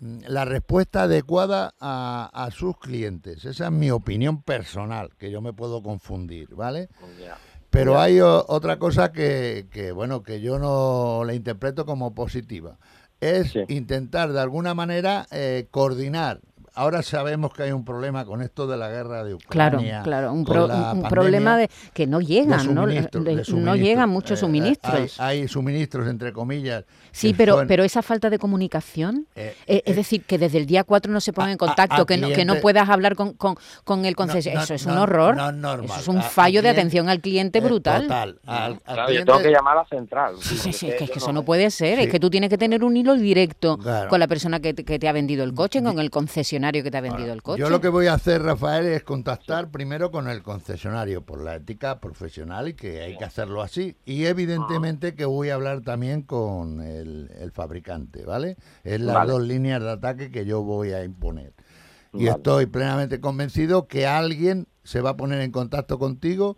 la 0.00 0.44
respuesta 0.44 1.02
adecuada 1.02 1.74
a, 1.80 2.30
a 2.32 2.50
sus 2.52 2.78
clientes. 2.78 3.44
Esa 3.44 3.66
es 3.66 3.72
mi 3.72 3.90
opinión 3.90 4.42
personal, 4.42 5.10
que 5.18 5.30
yo 5.32 5.40
me 5.40 5.52
puedo 5.52 5.82
confundir, 5.82 6.54
¿vale? 6.54 6.88
ya. 7.20 7.36
Pero 7.70 7.92
Ya. 7.94 8.02
hay 8.02 8.20
o- 8.20 8.44
otra 8.48 8.78
cosa 8.78 9.12
que, 9.12 9.66
que, 9.70 9.92
bueno, 9.92 10.22
que 10.22 10.40
yo 10.40 10.58
no 10.58 11.22
la 11.24 11.34
interpreto 11.34 11.84
como 11.86 12.14
positiva. 12.14 12.78
Es 13.20 13.50
Sí. 13.52 13.60
intentar 13.68 14.32
de 14.32 14.40
alguna 14.40 14.74
manera 14.74 15.26
eh, 15.30 15.66
coordinar. 15.70 16.40
Ahora 16.78 17.02
sabemos 17.02 17.52
que 17.52 17.64
hay 17.64 17.72
un 17.72 17.84
problema 17.84 18.24
con 18.24 18.40
esto 18.40 18.68
de 18.68 18.76
la 18.76 18.88
guerra 18.88 19.24
de 19.24 19.36
Claro, 19.48 19.78
Ucrania. 19.78 20.02
claro, 20.04 20.32
un, 20.32 20.44
con 20.44 20.54
pro- 20.54 20.64
un 20.66 20.70
pandemia 20.70 21.08
problema 21.08 21.56
de 21.56 21.70
que 21.92 22.06
no 22.06 22.18
de 22.20 22.24
llegan, 22.26 22.72
¿no? 22.72 22.86
De- 22.86 23.00
de 23.02 23.44
no 23.56 23.74
llegan 23.74 24.08
muchos 24.08 24.38
Eh, 24.38 24.40
suministros. 24.42 25.18
Hay, 25.18 25.40
hay 25.40 25.48
suministros, 25.48 26.06
entre 26.06 26.32
comillas. 26.32 26.84
sí, 27.10 27.34
pero, 27.36 27.56
son, 27.56 27.66
pero 27.66 27.82
esa 27.82 28.00
falta 28.00 28.30
de 28.30 28.38
comunicación, 28.38 29.26
eh, 29.34 29.56
eh, 29.66 29.82
es 29.86 29.92
eh, 29.92 29.96
decir, 29.96 30.22
que 30.22 30.38
desde 30.38 30.58
el 30.58 30.66
día 30.66 30.84
4 30.84 31.12
no 31.12 31.20
se 31.20 31.32
pongan 31.32 31.48
a- 31.48 31.52
en 31.52 31.56
a- 31.56 31.58
contacto, 31.58 31.94
al 31.96 32.06
que, 32.06 32.16
no, 32.16 32.28
que 32.28 32.44
no 32.44 32.52
cliente- 32.54 32.62
puedas 32.62 32.88
hablar 32.88 33.16
con, 33.16 33.32
con, 33.32 33.56
con 33.82 34.04
el 34.04 34.14
concesionario. 34.14 34.60
no, 34.60 34.64
eso 34.64 34.74
es 34.74 34.86
no, 34.86 34.92
un 34.92 34.98
horror. 35.00 35.36
no 35.36 35.48
es 35.48 35.54
normal. 35.56 35.84
Eso 35.90 35.98
es 36.00 36.08
un 36.08 36.18
A- 36.18 36.20
al 36.22 36.30
fallo 36.30 36.62
de 36.62 36.68
cliente- 36.68 36.80
atención 36.80 37.08
al 37.08 37.20
cliente 37.20 37.58
eh, 37.58 37.62
brutal. 37.62 38.02
Total. 38.02 38.38
Al, 38.46 38.58
al 38.74 38.78
Claro, 38.82 39.00
yo 39.00 39.06
cliente- 39.06 39.24
tengo 39.32 39.38
que 39.42 39.50
llamar 39.50 39.78
a 39.78 39.80
la 39.82 39.88
central. 39.88 40.34
Sí, 40.40 40.56
sí, 40.56 40.72
sí, 40.72 40.86
que 40.86 40.94
es 40.94 41.00
yo 41.08 41.12
que 41.12 41.18
eso 41.18 41.32
no- 41.32 41.42
puede 41.44 41.72
ser. 41.72 41.98
Es 41.98 42.08
que 42.08 42.20
tú 42.20 42.30
tienes 42.30 42.50
que 42.50 42.58
tener 42.58 42.84
un 42.84 42.96
hilo 42.96 43.14
directo 43.16 43.78
Claro. 43.78 44.08
con 44.08 44.20
la 44.20 44.28
persona 44.28 44.60
que 44.60 44.74
te, 44.74 44.84
que 44.84 45.00
te 45.00 45.08
ha 45.08 45.12
vendido 45.12 45.42
el 45.42 45.54
coche, 45.54 45.82
con 45.82 45.98
el 45.98 46.10
concesionario 46.10 46.67
que 46.72 46.90
te 46.90 46.98
ha 46.98 47.00
vendido 47.00 47.32
el 47.32 47.42
coche. 47.42 47.60
Yo 47.60 47.70
lo 47.70 47.80
que 47.80 47.88
voy 47.88 48.06
a 48.06 48.14
hacer, 48.14 48.42
Rafael, 48.42 48.86
es 48.86 49.02
contactar 49.04 49.70
primero 49.70 50.10
con 50.10 50.28
el 50.28 50.42
concesionario 50.42 51.22
por 51.24 51.42
la 51.42 51.56
ética 51.56 52.00
profesional 52.00 52.68
y 52.68 52.74
que 52.74 53.00
hay 53.02 53.16
que 53.16 53.24
hacerlo 53.24 53.62
así. 53.62 53.96
Y 54.04 54.26
evidentemente 54.26 55.14
que 55.14 55.24
voy 55.24 55.50
a 55.50 55.54
hablar 55.54 55.80
también 55.82 56.22
con 56.22 56.80
el, 56.82 57.30
el 57.40 57.50
fabricante, 57.52 58.24
¿vale? 58.24 58.56
Es 58.84 59.00
las 59.00 59.14
Vale. 59.16 59.32
dos 59.32 59.42
líneas 59.42 59.82
de 59.82 59.90
ataque 59.90 60.30
que 60.30 60.44
yo 60.44 60.62
voy 60.62 60.92
a 60.92 61.02
imponer. 61.04 61.52
Y 62.12 62.24
Vale. 62.26 62.30
estoy 62.30 62.66
plenamente 62.66 63.20
convencido 63.20 63.86
que 63.86 64.06
alguien 64.06 64.66
se 64.84 65.00
va 65.00 65.10
a 65.10 65.16
poner 65.16 65.40
en 65.42 65.50
contacto 65.52 65.98
contigo 65.98 66.56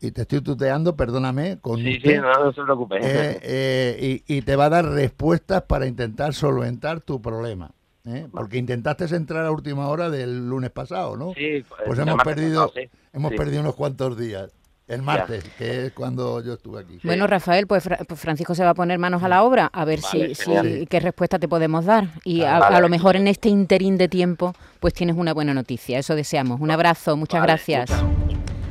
y 0.00 0.10
te 0.10 0.22
estoy 0.22 0.40
tuteando, 0.42 0.96
perdóname, 0.96 1.58
con 1.60 1.80
Sí, 1.80 1.96
usted, 1.96 2.16
sí, 2.16 2.18
no, 2.20 2.44
no 2.44 2.52
se 2.52 2.62
preocupe. 2.62 2.96
eh, 3.00 3.38
eh, 3.42 4.22
y, 4.28 4.36
y 4.36 4.42
te 4.42 4.56
va 4.56 4.66
a 4.66 4.70
dar 4.70 4.84
respuestas 4.86 5.62
para 5.62 5.86
intentar 5.86 6.34
solventar 6.34 7.00
tu 7.00 7.22
problema. 7.22 7.70
¿Eh? 8.06 8.28
Porque 8.30 8.58
intentaste 8.58 9.04
entrar 9.16 9.44
a 9.44 9.50
última 9.50 9.88
hora 9.88 10.10
del 10.10 10.48
lunes 10.48 10.70
pasado, 10.70 11.16
¿no? 11.16 11.32
Sí, 11.34 11.64
Pues 11.86 11.98
hemos 11.98 12.22
perdido, 12.22 12.68
pasado, 12.68 12.72
sí. 12.74 12.90
hemos 13.12 13.30
Sí. 13.32 13.36
perdido 13.38 13.60
unos 13.62 13.74
cuantos 13.74 14.18
días. 14.18 14.50
El 14.86 15.00
martes, 15.00 15.42
que 15.56 15.86
es 15.86 15.92
cuando 15.92 16.42
yo 16.42 16.52
estuve 16.52 16.82
aquí. 16.82 16.98
Bueno, 17.04 17.26
Rafael, 17.26 17.66
pues, 17.66 17.82
Fra- 17.84 17.96
pues 18.06 18.20
Francisco 18.20 18.54
se 18.54 18.64
va 18.64 18.70
a 18.70 18.74
poner 18.74 18.98
manos 18.98 19.22
a 19.22 19.28
la 19.30 19.42
obra 19.42 19.70
a 19.72 19.86
ver 19.86 20.00
Vale, 20.02 20.34
si, 20.34 20.86
qué 20.86 21.00
respuesta 21.00 21.38
te 21.38 21.48
podemos 21.48 21.86
dar. 21.86 22.08
Y 22.22 22.42
a, 22.42 22.58
Vale. 22.58 22.76
a 22.76 22.80
lo 22.80 22.90
mejor 22.90 23.16
en 23.16 23.26
este 23.26 23.48
interín 23.48 23.96
de 23.96 24.08
tiempo, 24.08 24.54
pues 24.80 24.92
tienes 24.92 25.16
una 25.16 25.32
buena 25.32 25.54
noticia. 25.54 25.98
Eso 25.98 26.14
deseamos. 26.14 26.60
Un 26.60 26.70
abrazo, 26.70 27.16
muchas 27.16 27.40
Vale, 27.40 27.52
gracias. 27.54 27.90
muchas- 27.90 28.23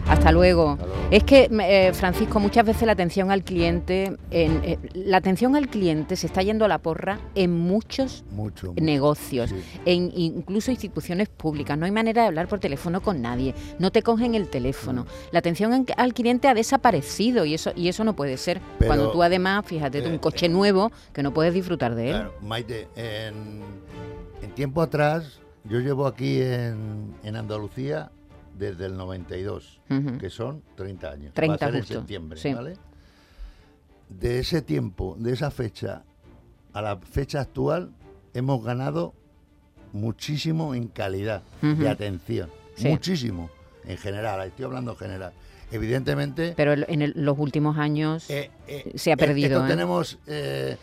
Hasta 0.07 0.31
luego. 0.31 0.71
Hasta 0.71 0.85
luego. 0.85 1.03
Es 1.11 1.23
que, 1.23 1.49
eh, 1.61 1.93
Francisco, 1.93 2.39
muchas 2.39 2.65
veces 2.65 2.83
la 2.85 2.91
atención 2.93 3.31
al 3.31 3.43
cliente, 3.43 4.15
en, 4.31 4.61
eh, 4.63 4.77
la 4.93 5.17
atención 5.17 5.55
al 5.55 5.67
cliente 5.69 6.15
se 6.15 6.27
está 6.27 6.41
yendo 6.41 6.65
a 6.65 6.67
la 6.67 6.79
porra 6.79 7.19
en 7.35 7.51
muchos 7.51 8.23
Mucho. 8.31 8.67
mucho. 8.69 8.81
negocios, 8.83 9.49
Sí. 9.51 9.55
en 9.85 10.11
incluso 10.15 10.71
instituciones 10.71 11.29
públicas. 11.29 11.77
No 11.77 11.85
hay 11.85 11.91
manera 11.91 12.21
de 12.23 12.27
hablar 12.29 12.47
por 12.47 12.59
teléfono 12.59 13.01
con 13.01 13.21
nadie. 13.21 13.53
No 13.79 13.91
te 13.91 14.01
cogen 14.01 14.35
el 14.35 14.49
teléfono. 14.49 15.05
La 15.31 15.39
atención 15.39 15.73
en- 15.73 15.85
al 15.97 16.13
cliente 16.13 16.47
ha 16.47 16.53
desaparecido 16.53 17.45
y 17.45 17.53
eso 17.53 17.71
y 17.75 17.87
eso 17.87 18.03
no 18.03 18.15
puede 18.15 18.37
ser. 18.37 18.59
Pero- 18.79 18.89
Cuando 18.89 19.11
tú 19.11 19.23
además, 19.23 19.65
fíjate, 19.65 19.99
eh, 19.99 20.07
un 20.07 20.17
coche 20.17 20.49
nuevo 20.49 20.91
que 21.13 21.23
no 21.23 21.33
puedes 21.33 21.53
disfrutar 21.53 21.95
de 21.95 22.05
él. 22.09 22.15
Claro, 22.15 22.33
Maite, 22.41 22.87
en, 22.95 23.61
en 24.41 24.51
tiempo 24.55 24.81
atrás, 24.81 25.39
yo 25.65 25.79
llevo 25.79 26.07
aquí 26.07 26.41
en, 26.41 27.13
en 27.23 27.35
Andalucía 27.35 28.11
desde 28.57 28.85
el 28.85 28.95
92, 28.97 29.81
Ujú. 29.89 30.17
que 30.17 30.29
son 30.29 30.61
30 30.75 31.09
años. 31.11 31.33
30 31.33 31.51
Va 31.51 31.55
a 31.55 31.71
ser 31.71 31.75
en 31.81 31.85
septiembre, 31.87 32.39
sí. 32.39 32.53
¿vale? 32.53 32.75
De 34.09 34.39
ese 34.39 34.61
tiempo, 34.61 35.15
de 35.19 35.33
esa 35.33 35.49
fecha 35.51 36.03
a 36.73 36.81
la 36.81 36.97
fecha 36.97 37.41
actual, 37.41 37.91
hemos 38.33 38.63
ganado 38.63 39.13
muchísimo 39.91 40.75
en 40.75 40.87
calidad 40.87 41.43
Ujú. 41.61 41.81
de 41.83 41.89
atención. 41.89 42.49
Sí. 42.75 42.87
Muchísimo, 42.89 43.49
en 43.85 43.97
general, 43.97 44.47
estoy 44.47 44.65
hablando 44.65 44.91
en 44.91 44.97
general. 44.97 45.33
Evidentemente, 45.71 46.53
Pero 46.55 46.73
en 46.73 47.01
el- 47.01 47.13
los 47.15 47.37
últimos 47.39 47.77
años 47.77 48.29
eh, 48.29 48.51
eh, 48.67 48.91
se 48.95 49.11
ha 49.11 49.13
eh, 49.15 49.17
perdido. 49.17 49.57
esto 49.59 49.65
¿eh? 49.65 49.69
tenemos 49.69 50.19
eh, 50.27 50.77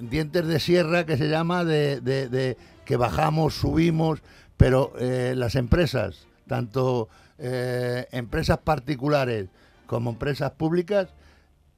dientes 0.00 0.46
de 0.46 0.58
sierra 0.60 1.06
que 1.06 1.16
se 1.16 1.28
llama 1.28 1.64
de, 1.64 2.00
de- 2.00 2.28
de 2.28 2.56
que 2.84 2.96
bajamos, 2.96 3.54
subimos, 3.54 4.20
pero 4.56 4.92
las 4.98 5.54
empresas, 5.56 6.26
tanto 6.46 7.08
eh, 7.38 8.06
empresas 8.12 8.58
particulares 8.58 9.48
como 9.86 10.10
empresas 10.10 10.50
públicas, 10.52 11.08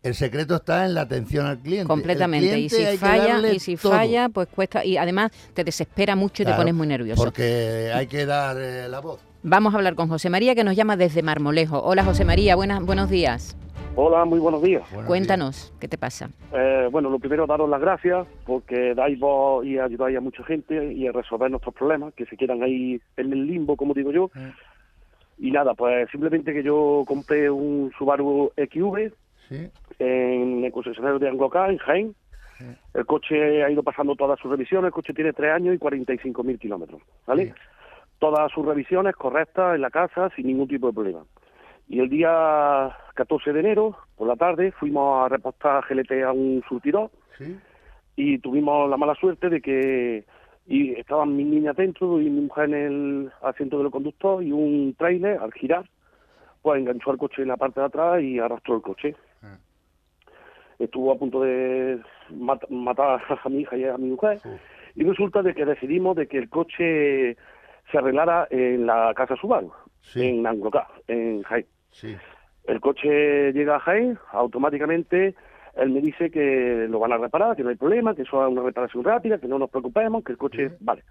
el 0.03 0.15
secreto 0.15 0.57
está 0.57 0.85
en 0.85 0.95
la 0.95 1.03
atención 1.03 1.47
al 1.47 1.59
cliente. 1.59 1.89
Completamente. 1.89 2.59
Y 2.59 2.69
si 2.69 2.97
falla, 2.97 3.53
y 3.53 3.59
si 3.59 3.77
todo, 3.77 3.93
falla, 3.93 4.29
pues 4.29 4.49
cuesta. 4.49 4.85
Y 4.85 4.97
además 4.97 5.33
te 5.53 5.65
desespera 5.65 6.15
mucho 6.15 6.43
y 6.43 6.47
Claro, 6.47 6.59
te 6.59 6.61
pones 6.61 6.75
muy 6.75 6.87
nervioso. 6.87 7.23
Porque 7.23 7.91
hay 7.93 8.07
que 8.07 8.25
dar 8.25 8.57
eh, 8.59 8.89
la 8.89 9.01
voz. 9.01 9.21
Vamos 9.43 9.75
a 9.75 9.79
hablar 9.79 9.95
con 9.95 10.09
José 10.09 10.31
María, 10.31 10.55
que 10.55 10.65
nos 10.65 10.77
llama 10.77 10.97
desde 10.97 11.23
Marmolejo. 11.23 11.81
Hola, 11.83 12.05
José 12.05 12.25
María, 12.25 12.57
buenas, 12.57 12.83
buenos 12.83 13.11
días. 13.11 13.57
Hola, 13.99 14.27
muy 14.27 14.39
buenos 14.39 14.63
días. 14.63 14.83
Buenos 14.91 15.07
Cuéntanos, 15.07 15.73
¿qué 15.81 15.89
te 15.89 15.97
pasa? 15.97 16.29
Eh, 16.53 16.89
bueno, 16.93 17.09
lo 17.09 17.19
primero, 17.19 17.47
daros 17.47 17.69
las 17.71 17.81
gracias 17.81 18.27
porque 18.45 18.95
dais 18.95 19.19
voz 19.19 19.65
y 19.65 19.79
ayudáis 19.79 20.19
a 20.19 20.21
mucha 20.21 20.45
gente 20.45 20.93
y 20.93 21.07
a 21.07 21.13
resolver 21.13 21.51
nuestros 21.51 21.75
problemas 21.75 22.13
que 22.13 22.27
se 22.27 22.37
quedan 22.37 22.63
ahí 22.63 23.01
en 23.17 23.33
el 23.33 23.47
limbo, 23.47 23.75
como 23.75 23.95
digo 23.95 24.13
yo. 24.13 24.31
Mm. 24.35 25.47
Y 25.47 25.51
nada, 25.51 25.73
pues 25.75 26.11
simplemente 26.11 26.53
que 26.53 26.63
yo 26.63 27.05
compré 27.07 27.51
un 27.51 27.91
Subaru 27.99 28.53
XV 28.57 29.13
Sí. 29.49 29.71
en 29.99 30.65
el 30.65 30.73
concesionario 30.73 31.19
de 31.19 31.29
Angloca, 31.29 31.69
en 31.69 31.79
Jaén. 31.79 32.15
El 32.95 33.07
coche 33.07 33.63
ha 33.65 33.71
ido 33.71 33.83
pasando 33.83 34.15
todas 34.17 34.39
sus 34.41 34.51
revisiones, 34.51 34.89
el 34.89 34.93
coche 34.93 35.15
tiene 35.15 35.33
tres 35.33 35.53
años 35.53 35.75
y 35.75 35.79
45.000 35.79 36.59
kilómetros, 36.59 37.01
¿vale? 37.27 37.47
Sí. 37.47 37.53
Todas 38.19 38.51
sus 38.53 38.65
revisiones 38.67 39.15
correctas 39.15 39.75
en 39.75 39.83
la 39.83 39.91
casa, 39.91 40.31
sin 40.37 40.47
ningún 40.49 40.67
tipo 40.69 40.87
de 40.87 40.93
problema. 40.95 41.21
Y 41.89 42.01
el 42.01 42.09
día 42.09 42.97
14 43.15 43.53
de 43.53 43.61
enero, 43.61 43.97
por 44.17 44.27
la 44.29 44.37
tarde, 44.37 44.73
fuimos 44.73 45.25
a 45.25 45.29
repostar 45.29 45.85
GLT 45.89 46.23
a 46.25 46.33
un 46.33 46.63
surtidor 46.69 47.11
Sí. 47.39 47.57
y 48.17 48.39
tuvimos 48.39 48.89
la 48.91 48.97
mala 48.97 49.15
suerte 49.15 49.49
de 49.49 49.61
que 49.61 50.25
y 50.69 50.93
estaban 50.99 51.37
mis 51.37 51.47
niñas 51.47 51.77
dentro 51.77 52.21
y 52.21 52.29
mi 52.29 52.41
mujer 52.41 52.65
en 52.65 52.75
el 52.75 53.33
asiento 53.43 53.79
del 53.79 53.91
conductor 53.93 54.43
y 54.43 54.51
un 54.51 54.95
trailer 54.99 55.39
al 55.39 55.53
girar 55.53 55.85
pues 56.63 56.81
enganchó 56.81 57.13
al 57.13 57.19
coche 57.19 57.43
en 57.43 57.49
la 57.49 57.57
parte 57.57 57.79
de 57.79 57.87
atrás 57.87 58.21
y 58.21 58.41
arrastró 58.41 58.75
el 58.75 58.83
coche. 58.83 59.15
Ah. 59.45 59.57
Estuvo 60.81 61.13
a 61.13 61.19
punto 61.19 61.41
de 61.43 62.01
mat- 62.31 62.69
matar 62.69 63.23
a 63.45 63.49
mi 63.49 63.61
hija 63.61 63.77
y 63.77 63.85
a 63.85 63.97
mi 63.97 64.09
mujer 64.11 64.41
y 64.97 65.05
resulta 65.05 65.43
de 65.43 65.55
que 65.55 65.65
decidimos 65.65 66.17
de 66.17 66.27
que 66.27 66.39
el 66.39 66.49
coche 66.49 67.37
se 67.93 67.99
arreglara 67.99 68.49
en 68.51 68.87
la 68.87 69.13
casa 69.15 69.37
Subaru, 69.37 69.71
en 70.17 70.45
Angloca, 70.47 70.89
en 71.07 71.43
Jaén. 71.45 71.67
Sí. 71.93 72.17
El 72.65 72.81
coche 72.81 73.53
llega 73.53 73.77
a 73.77 73.81
Jaén, 73.81 74.19
automáticamente 74.33 75.35
él 75.77 75.91
me 75.91 76.01
dice 76.01 76.31
que 76.31 76.87
lo 76.89 76.99
van 76.99 77.13
a 77.13 77.19
reparar, 77.19 77.55
que 77.55 77.63
no 77.63 77.69
hay 77.69 77.77
problema, 77.77 78.15
que 78.15 78.23
eso 78.23 78.45
es 78.45 78.51
una 78.53 78.63
reparación 78.63 79.05
rápida, 79.05 79.39
que 79.39 79.47
no 79.47 79.59
nos 79.59 79.71
preocupemos, 79.71 80.25
que 80.25 80.33
el 80.33 80.39
coche, 80.39 80.73
vale. 80.81 81.05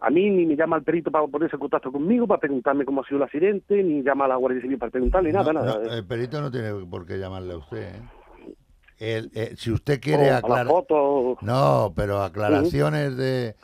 A 0.00 0.10
mí 0.10 0.28
ni 0.28 0.44
me 0.44 0.56
llama 0.56 0.76
el 0.76 0.82
perito 0.82 1.10
para 1.10 1.26
ponerse 1.26 1.56
en 1.56 1.60
contacto 1.60 1.90
conmigo, 1.92 2.26
para 2.26 2.40
preguntarme 2.40 2.84
cómo 2.84 3.00
ha 3.00 3.04
sido 3.06 3.18
el 3.18 3.22
accidente, 3.22 3.82
ni 3.82 4.02
llama 4.02 4.24
a 4.24 4.28
la 4.28 4.36
Guardia 4.36 4.60
Civil 4.60 4.76
para 4.78 4.90
preguntarle, 4.90 5.32
nada, 5.32 5.52
No, 5.52 5.62
nada. 5.64 5.78
no, 5.84 5.92
el 5.92 6.04
perito 6.04 6.40
no 6.40 6.50
tiene 6.50 6.72
por 6.90 7.06
qué 7.06 7.18
llamarle 7.18 7.54
a 7.54 7.56
usted. 7.58 7.94
¿eh? 7.94 8.02
El- 8.98 9.30
eh, 9.34 9.54
si 9.56 9.70
usted 9.70 10.00
quiere 10.00 10.30
aclarar. 10.32 10.66
No, 11.40 11.92
pero 11.96 12.22
aclaraciones 12.22 13.16
de... 13.16 13.48
eh, 13.48 13.54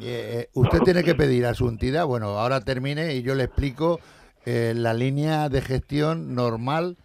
eh, 0.00 0.48
usted 0.54 0.80
tiene 0.80 1.04
que 1.04 1.14
pedir 1.14 1.46
a 1.46 1.54
su 1.54 1.68
entidad, 1.68 2.06
bueno, 2.06 2.28
ahora 2.38 2.60
termine 2.62 3.14
y 3.14 3.22
yo 3.22 3.34
le 3.34 3.44
explico 3.44 4.00
eh, 4.46 4.72
la 4.74 4.94
línea 4.94 5.48
de 5.48 5.60
gestión 5.60 6.34
normal, 6.34 6.96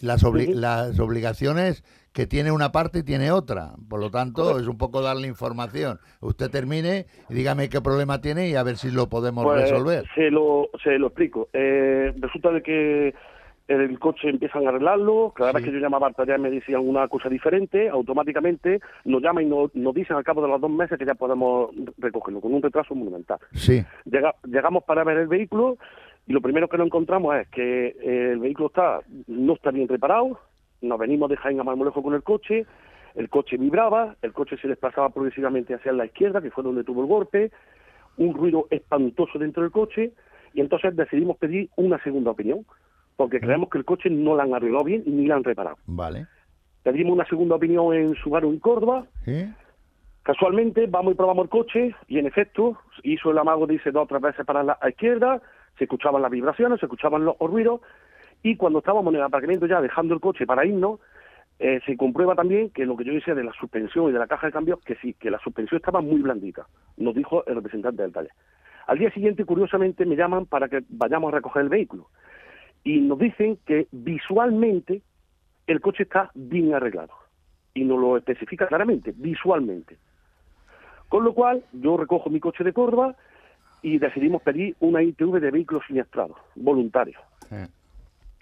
las, 0.00 0.24
obli- 0.24 0.54
las 0.54 0.98
obligaciones 1.00 1.82
que 2.12 2.26
tiene 2.26 2.52
una 2.52 2.70
parte 2.70 3.00
y 3.00 3.02
tiene 3.02 3.32
otra. 3.32 3.72
Por 3.88 3.98
lo 4.00 4.10
tanto, 4.10 4.58
es 4.60 4.68
un 4.68 4.78
poco 4.78 5.02
darle 5.02 5.26
información. 5.26 5.98
Usted 6.20 6.48
termine 6.50 7.06
y 7.28 7.34
dígame 7.34 7.68
qué 7.68 7.80
problema 7.80 8.20
tiene 8.20 8.48
y 8.48 8.54
a 8.54 8.62
ver 8.62 8.76
si 8.76 8.90
lo 8.92 9.08
podemos 9.08 9.44
pues, 9.44 9.62
resolver. 9.62 10.04
se 10.14 10.30
lo, 10.30 10.68
se 10.82 10.98
lo 10.98 11.08
explico. 11.08 11.48
Eh, 11.52 12.12
resulta 12.18 12.52
de 12.52 12.62
que 12.62 13.14
el 13.66 13.98
coche 13.98 14.28
empiezan 14.28 14.66
a 14.66 14.68
arreglarlo, 14.68 15.32
cada 15.34 15.50
Sí. 15.50 15.56
vez 15.56 15.64
que 15.64 15.72
yo 15.72 15.78
llamaba 15.78 16.06
al 16.06 16.14
taller 16.14 16.38
me 16.38 16.50
decían 16.50 16.86
una 16.86 17.08
cosa 17.08 17.28
diferente, 17.30 17.88
automáticamente 17.88 18.80
nos 19.06 19.22
llaman 19.22 19.44
y 19.44 19.46
nos, 19.48 19.74
nos 19.74 19.94
dicen 19.94 20.16
al 20.16 20.22
cabo 20.22 20.42
de 20.42 20.48
los 20.48 20.60
dos 20.60 20.70
meses 20.70 20.98
que 20.98 21.06
ya 21.06 21.14
podemos 21.14 21.70
recogerlo, 21.98 22.40
con 22.42 22.52
un 22.54 22.62
retraso 22.62 22.94
monumental. 22.94 23.38
Sí, 23.54 23.82
Llega- 24.04 24.34
llegamos 24.44 24.84
para 24.84 25.02
ver 25.02 25.16
el 25.16 25.28
vehículo 25.28 25.78
y 26.26 26.32
lo 26.32 26.40
primero 26.40 26.68
que 26.68 26.78
nos 26.78 26.86
encontramos 26.86 27.34
es 27.36 27.48
que 27.48 27.88
eh, 27.88 28.30
el 28.32 28.38
vehículo 28.38 28.68
está 28.68 29.00
no 29.26 29.54
está 29.54 29.70
bien 29.70 29.88
reparado, 29.88 30.38
nos 30.80 30.98
venimos 30.98 31.28
de 31.30 31.36
Jaén 31.36 31.60
a 31.60 31.64
Marmolejo 31.64 32.02
con 32.02 32.14
el 32.14 32.22
coche, 32.22 32.66
el 33.14 33.28
coche 33.28 33.56
vibraba, 33.56 34.16
el 34.22 34.32
coche 34.32 34.56
se 34.56 34.68
desplazaba 34.68 35.10
progresivamente 35.10 35.74
hacia 35.74 35.92
la 35.92 36.06
izquierda, 36.06 36.40
que 36.40 36.50
fue 36.50 36.64
donde 36.64 36.84
tuvo 36.84 37.02
el 37.02 37.08
golpe, 37.08 37.50
un 38.16 38.34
ruido 38.34 38.66
espantoso 38.70 39.38
dentro 39.38 39.62
del 39.62 39.72
coche, 39.72 40.12
y 40.52 40.60
entonces 40.60 40.96
decidimos 40.96 41.36
pedir 41.36 41.68
una 41.76 42.02
segunda 42.02 42.30
opinión, 42.30 42.64
porque 43.16 43.40
creemos 43.40 43.68
que 43.70 43.78
el 43.78 43.84
coche 43.84 44.10
no 44.10 44.34
la 44.36 44.44
han 44.44 44.54
arreglado 44.54 44.84
bien 44.84 45.04
ni 45.06 45.26
la 45.26 45.36
han 45.36 45.44
reparado. 45.44 45.76
vale. 45.86 46.26
Pedimos 46.82 47.14
una 47.14 47.24
segunda 47.24 47.54
opinión 47.54 47.94
en 47.94 48.14
Subaru 48.16 48.50
en 48.50 48.58
Córdoba, 48.58 49.06
¿Sí? 49.24 49.46
Casualmente 50.24 50.86
vamos 50.86 51.12
y 51.12 51.16
probamos 51.16 51.44
el 51.44 51.50
coche 51.50 51.94
y 52.08 52.18
en 52.18 52.26
efecto 52.26 52.78
hizo 53.02 53.30
el 53.30 53.36
amago, 53.36 53.66
dice 53.66 53.90
dos 53.90 54.04
o 54.04 54.06
tres 54.06 54.22
veces 54.22 54.46
para 54.46 54.62
la 54.62 54.78
izquierda, 54.88 55.42
se 55.78 55.84
escuchaban 55.84 56.22
las 56.22 56.30
vibraciones, 56.30 56.80
se 56.80 56.86
escuchaban 56.86 57.24
los 57.24 57.38
ruidos 57.38 57.80
y 58.42 58.56
cuando 58.56 58.80
estábamos 58.80 59.12
en 59.12 59.20
el 59.20 59.26
aparcamiento 59.26 59.66
ya 59.66 59.80
dejando 59.80 60.14
el 60.14 60.20
coche 60.20 60.46
para 60.46 60.66
irnos, 60.66 61.00
eh, 61.58 61.80
se 61.86 61.96
comprueba 61.96 62.34
también 62.34 62.70
que 62.70 62.84
lo 62.84 62.96
que 62.96 63.04
yo 63.04 63.12
decía 63.12 63.34
de 63.34 63.44
la 63.44 63.52
suspensión 63.52 64.08
y 64.08 64.12
de 64.12 64.18
la 64.18 64.26
caja 64.26 64.48
de 64.48 64.52
cambios, 64.52 64.80
que 64.80 64.96
sí, 64.96 65.14
que 65.14 65.30
la 65.30 65.38
suspensión 65.38 65.78
estaba 65.78 66.00
muy 66.00 66.20
blandita, 66.20 66.66
nos 66.96 67.14
dijo 67.14 67.44
el 67.46 67.54
representante 67.54 68.02
del 68.02 68.12
taller. 68.12 68.32
Al 68.86 68.98
día 68.98 69.10
siguiente, 69.12 69.44
curiosamente, 69.44 70.04
me 70.04 70.16
llaman 70.16 70.46
para 70.46 70.68
que 70.68 70.82
vayamos 70.88 71.32
a 71.32 71.36
recoger 71.36 71.62
el 71.62 71.68
vehículo 71.68 72.08
y 72.82 73.00
nos 73.00 73.18
dicen 73.18 73.58
que 73.64 73.86
visualmente 73.92 75.00
el 75.66 75.80
coche 75.80 76.02
está 76.02 76.30
bien 76.34 76.74
arreglado 76.74 77.14
y 77.72 77.84
nos 77.84 77.98
lo 77.98 78.16
especifica 78.16 78.66
claramente, 78.66 79.14
visualmente. 79.16 79.96
Con 81.08 81.24
lo 81.24 81.32
cual, 81.32 81.64
yo 81.72 81.96
recojo 81.96 82.28
mi 82.28 82.40
coche 82.40 82.64
de 82.64 82.72
Córdoba 82.72 83.16
y 83.84 83.98
decidimos 83.98 84.40
pedir 84.40 84.74
una 84.80 85.02
ITV 85.02 85.40
de 85.40 85.50
vehículos 85.50 85.84
siniestrados, 85.86 86.38
voluntarios, 86.54 87.20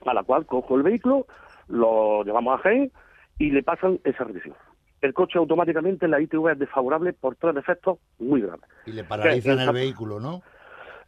a 0.06 0.14
la 0.14 0.22
cual 0.22 0.46
cojo 0.46 0.76
el 0.76 0.84
vehículo, 0.84 1.26
lo 1.66 2.22
llevamos 2.22 2.60
a 2.60 2.62
Jaén 2.62 2.92
y 3.38 3.50
le 3.50 3.64
pasan 3.64 3.98
esa 4.04 4.22
revisión. 4.22 4.54
El 5.00 5.12
coche 5.12 5.40
automáticamente, 5.40 6.06
la 6.06 6.20
ITV 6.20 6.52
es 6.52 6.58
desfavorable 6.60 7.12
por 7.12 7.34
tres 7.34 7.56
defectos 7.56 7.98
muy 8.20 8.40
graves. 8.40 8.70
Y 8.86 8.92
le 8.92 9.02
paralizan 9.02 9.58
el 9.58 9.72
vehículo, 9.72 10.20
¿no? 10.20 10.42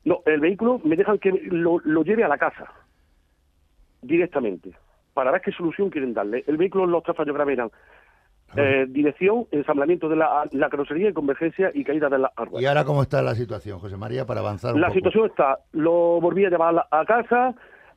No, 0.05 0.21
el 0.27 0.41
vehículo 0.41 0.81
me 0.83 0.97
dejan 0.97 1.19
que 1.19 1.31
lo, 1.31 1.79
lo 1.85 2.03
lleve 2.03 2.25
a 2.25 2.29
la 2.29 2.37
casa 2.37 2.73
directamente 4.03 4.73
para 5.15 5.31
ver 5.31 5.43
qué 5.43 5.53
solución 5.53 5.91
quieren 5.91 6.13
darle. 6.13 6.43
El 6.49 6.57
vehículo, 6.57 6.87
los 6.87 7.05
tres 7.05 7.17
fallos 7.17 7.37
graves 7.37 7.53
eran 7.53 7.71
eh, 8.57 8.87
dirección, 8.89 9.47
ensamblamiento 9.51 10.09
de 10.09 10.17
la, 10.17 10.45
la 10.53 10.69
carrocería 10.69 11.09
y 11.09 11.13
convergencia 11.13 11.71
y 11.75 11.85
caída 11.85 12.09
de 12.09 12.19
la 12.19 12.33
árbol. 12.37 12.61
¿Y 12.63 12.67
ahora 12.67 12.85
cómo 12.85 13.03
está 13.03 13.23
la 13.23 13.35
situación, 13.35 13.79
José 13.79 13.97
María, 13.97 14.25
para 14.27 14.41
avanzar 14.41 14.75
un 14.75 14.81
La 14.81 14.89
poco? 14.89 14.99
situación 14.99 15.27
está, 15.27 15.59
lo 15.73 16.21
volví 16.21 16.45
a 16.45 16.51
llevar 16.51 16.87
a, 16.91 17.05
casa, 17.05 17.55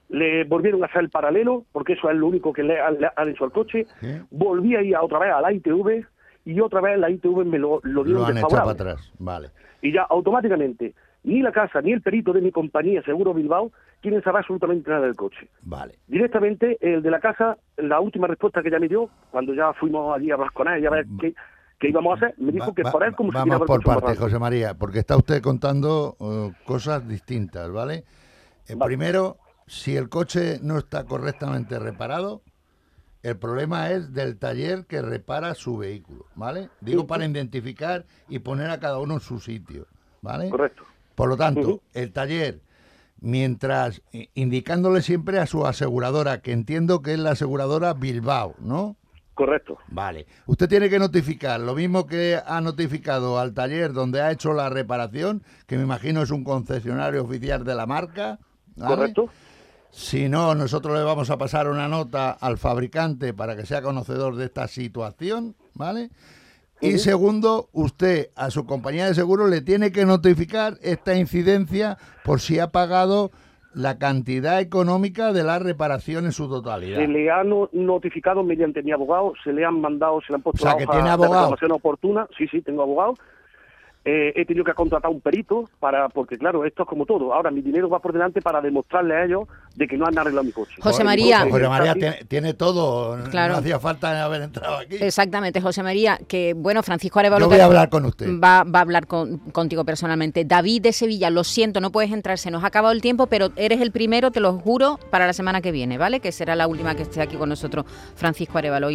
le 0.10 0.43
volvieron 0.46 0.84
a 0.84 0.88
hacer 0.88 1.02
el 1.02 1.10
paralelo, 1.10 1.65
porque 1.72 1.93
eso 1.93 2.10
es 2.10 2.15
lo 2.17 2.28
único 2.28 2.54
que 2.54 2.63
le, 2.63 2.80
han- 2.80 3.00
le 3.00 3.10
han 3.15 3.30
hecho 3.30 3.43
al 3.46 3.52
coche, 3.52 3.86
¿Sí? 4.00 4.20
volví 4.32 4.76
a 4.76 4.82
ir 4.82 4.96
otra 4.98 5.20
vez 5.20 5.32
a 5.34 5.41
la 5.41 5.52
ITV 5.52 6.06
y 6.46 6.60
otra 6.62 6.82
vez 6.82 6.98
la 6.98 7.10
ITV 7.10 7.46
me 7.46 7.60
lo, 7.60 7.80
lo 7.84 8.04
dieron 8.04 8.22
Lo 8.24 8.28
han 8.28 8.38
echado 8.38 8.56
para 8.56 8.72
atrás, 8.72 9.12
vale. 9.20 9.50
Y 9.82 9.91
ya 9.93 10.04
automáticamente, 10.10 10.93
ni 11.28 11.42
la 11.42 11.52
casa 11.52 11.82
ni 11.82 11.92
el 11.92 12.02
perito 12.02 12.32
de 12.32 12.40
mi 12.42 12.52
compañía 12.52 13.04
Seguro 13.04 13.34
Bilbao 13.34 13.72
quieren 14.02 14.24
saber 14.24 14.40
absolutamente 14.40 14.90
nada 14.90 15.06
del 15.06 15.16
coche. 15.16 15.50
Vale. 15.62 16.00
Directamente, 16.08 16.78
el 16.80 17.02
de 17.02 17.12
la 17.12 17.20
casa, 17.20 17.58
la 17.76 18.00
última 18.00 18.28
respuesta 18.28 18.63
que 18.63 18.72
ya 18.72 18.80
me 18.80 18.88
dio, 18.88 19.10
cuando 19.30 19.54
ya 19.54 19.74
fuimos 19.74 20.16
allí 20.16 20.32
a 20.32 20.36
hablar 20.36 20.52
con 20.54 20.68
él 20.70 20.82
y 20.82 20.86
a 20.86 20.90
ver 20.90 21.06
qué, 21.20 21.36
qué 21.80 21.90
íbamos 21.90 22.13
a 22.13 22.26
hacer, 22.26 22.36
me 22.38 22.52
dijo 22.54 22.68
Va- 22.68 22.74
que 22.74 22.84
va- 22.84 22.92
por 22.92 23.04
él 23.04 23.13
como 23.16 23.32
si 23.32 23.38
vamos 23.38 23.62
por 23.68 23.84
partes. 23.84 24.18
José 24.18 24.40
María, 24.40 24.76
porque 24.76 25.00
está 25.00 25.18
usted 25.18 25.42
contando 25.42 26.16
eh, 26.20 26.54
cosas 26.66 27.06
distintas, 27.08 27.70
¿vale? 27.72 28.06
Eh, 28.70 28.76
Vale. 28.76 28.90
Primero, 28.90 29.38
si 29.66 29.98
el 29.98 30.08
coche 30.08 30.60
no 30.62 30.78
está 30.78 31.04
correctamente 31.06 31.78
reparado, 31.80 32.42
el 33.24 33.38
problema 33.38 33.90
es 33.92 34.13
del 34.13 34.38
taller 34.38 34.86
que 34.86 35.02
repara 35.02 35.56
su 35.56 35.78
vehículo, 35.78 36.26
¿vale? 36.36 36.70
Digo 36.80 37.02
Sí. 37.02 37.08
para 37.08 37.26
identificar 37.26 38.06
y 38.30 38.40
poner 38.40 38.70
a 38.70 38.80
cada 38.80 39.00
uno 39.00 39.16
en 39.16 39.20
su 39.20 39.40
sitio, 39.40 39.88
¿vale? 40.22 40.50
Correcto. 40.50 40.84
Por 41.18 41.30
lo 41.30 41.36
tanto, 41.36 41.82
el 41.96 42.14
taller, 42.14 42.62
mientras 43.22 44.04
indicándole 44.36 45.02
siempre 45.02 45.40
a 45.40 45.48
su 45.48 45.66
aseguradora, 45.66 46.42
que 46.42 46.52
entiendo 46.52 47.02
que 47.02 47.14
es 47.14 47.20
la 47.20 47.32
aseguradora 47.32 47.96
Bilbao, 47.96 48.54
¿no? 48.60 48.98
Correcto. 49.34 49.80
Vale. 49.88 50.28
Usted 50.46 50.70
tiene 50.70 50.92
que 50.92 51.00
notificar 51.00 51.60
lo 51.60 51.74
mismo 51.74 52.06
que 52.06 52.40
ha 52.46 52.62
notificado 52.62 53.40
al 53.40 53.56
taller 53.56 53.94
donde 53.94 54.22
ha 54.22 54.30
hecho 54.30 54.54
la 54.54 54.70
reparación, 54.70 55.42
que 55.66 55.78
me 55.78 55.82
imagino 55.82 56.22
es 56.22 56.30
un 56.30 56.44
concesionario 56.44 57.24
oficial 57.24 57.64
de 57.64 57.74
la 57.74 57.88
marca. 57.88 58.38
¿vale? 58.76 58.96
Correcto. 58.96 59.30
Si 59.90 60.30
no, 60.30 60.54
nosotros 60.54 60.96
le 60.96 61.04
vamos 61.04 61.32
a 61.32 61.40
pasar 61.40 61.68
una 61.68 61.88
nota 61.88 62.30
al 62.30 62.60
fabricante 62.60 63.34
para 63.34 63.56
que 63.56 63.66
sea 63.66 63.82
conocedor 63.82 64.36
de 64.36 64.46
esta 64.46 64.68
situación, 64.68 65.56
¿vale? 65.74 66.12
Y 66.82 66.98
segundo, 67.00 67.70
usted 67.74 68.30
a 68.36 68.52
su 68.52 68.66
compañía 68.66 69.08
de 69.08 69.16
seguro 69.16 69.48
le 69.48 69.62
tiene 69.62 69.92
que 69.92 70.06
notificar 70.06 70.76
esta 70.82 71.16
incidencia 71.16 71.98
por 72.24 72.40
si 72.40 72.60
ha 72.60 72.68
pagado 72.72 73.32
la 73.74 73.98
cantidad 74.00 74.60
económica 74.60 75.34
de 75.34 75.44
la 75.44 75.60
reparación 75.60 76.26
en 76.26 76.32
su 76.32 76.50
totalidad. 76.50 76.98
Se 77.00 77.08
le 77.08 77.30
ha 77.30 77.44
no- 77.44 77.70
notificado 77.74 78.44
mediante 78.44 78.82
mi 78.82 78.92
abogado, 78.92 79.34
se 79.44 79.54
le 79.54 79.66
han 79.66 79.80
mandado, 79.82 80.20
se 80.22 80.32
le 80.32 80.36
han 80.36 80.42
puesto 80.42 80.63
O 80.63 80.68
sea, 80.68 80.72
la 80.72 80.78
que 80.78 80.86
hoja 80.86 81.18
de 81.18 81.24
reclamación 81.28 81.72
oportuna. 81.72 82.28
Sí, 82.38 82.48
sí, 82.48 82.62
tengo 82.62 82.84
abogado. 82.84 83.13
Eh, 84.10 84.32
he 84.38 84.46
tenido 84.46 84.63
que 84.63 84.74
contratar 84.74 85.12
un 85.12 85.20
perito 85.20 85.70
para, 85.82 86.08
porque 86.08 86.38
claro, 86.38 86.63
esto 86.63 86.84
es 86.84 86.88
como 86.89 87.06
todo. 87.06 87.34
Ahora 87.34 87.52
mi 87.52 87.62
dinero 87.62 87.89
va 87.89 88.00
por 88.00 88.13
delante 88.13 88.41
para 88.41 88.62
demostrarle 88.62 89.13
a 89.15 89.26
ellos 89.26 89.50
de 89.76 89.86
que 89.86 89.98
no 89.98 90.06
han 90.06 90.17
arreglado 90.17 90.46
mi 90.46 90.54
coche. 90.54 90.76
José 90.80 91.04
María. 91.04 91.46
José 91.50 91.67
María 91.67 91.93
tiene, 91.93 92.24
tiene 92.26 92.54
todo. 92.54 93.22
Claro. 93.30 93.54
No 93.54 93.60
hacía 93.60 93.80
falta 93.80 94.24
haber 94.24 94.43
entrado 94.43 94.78
aquí. 94.78 94.96
Exactamente, 94.96 95.60
José 95.60 95.84
María, 95.84 96.17
que 96.26 96.54
bueno, 96.56 96.84
Francisco 96.84 97.20
Arevalo 97.20 97.46
Yo 97.46 97.50
voy 97.50 97.60
a 97.60 97.65
hablar 97.65 97.89
con 97.89 98.06
usted. 98.06 98.28
Va, 98.41 98.63
va 98.63 98.80
a 98.80 98.82
hablar 98.84 99.08
con- 99.08 99.39
contigo 99.52 99.84
personalmente. 99.84 100.46
David 100.46 100.84
de 100.84 100.93
Sevilla, 100.93 101.30
lo 101.30 101.43
siento, 101.43 101.82
no 101.82 101.91
puedes 101.91 102.12
entrar, 102.13 102.38
se 102.38 102.50
nos 102.50 102.63
ha 102.63 102.67
acabado 102.67 102.93
el 102.93 103.02
tiempo, 103.02 103.28
pero 103.28 103.50
eres 103.58 103.82
el 103.82 103.91
primero, 103.91 104.32
te 104.32 104.39
lo 104.39 104.54
juro, 104.54 105.00
para 105.12 105.28
la 105.28 105.34
semana 105.34 105.60
que 105.62 105.72
viene, 105.74 105.98
¿vale? 105.98 106.22
Que 106.22 106.32
será 106.32 106.56
la 106.56 106.67
última 106.67 106.96
que 106.96 107.02
esté 107.04 107.22
aquí 107.22 107.36
con 107.36 107.50
nosotros, 107.50 107.86
Francisco 108.15 108.58
Arevalo. 108.58 108.89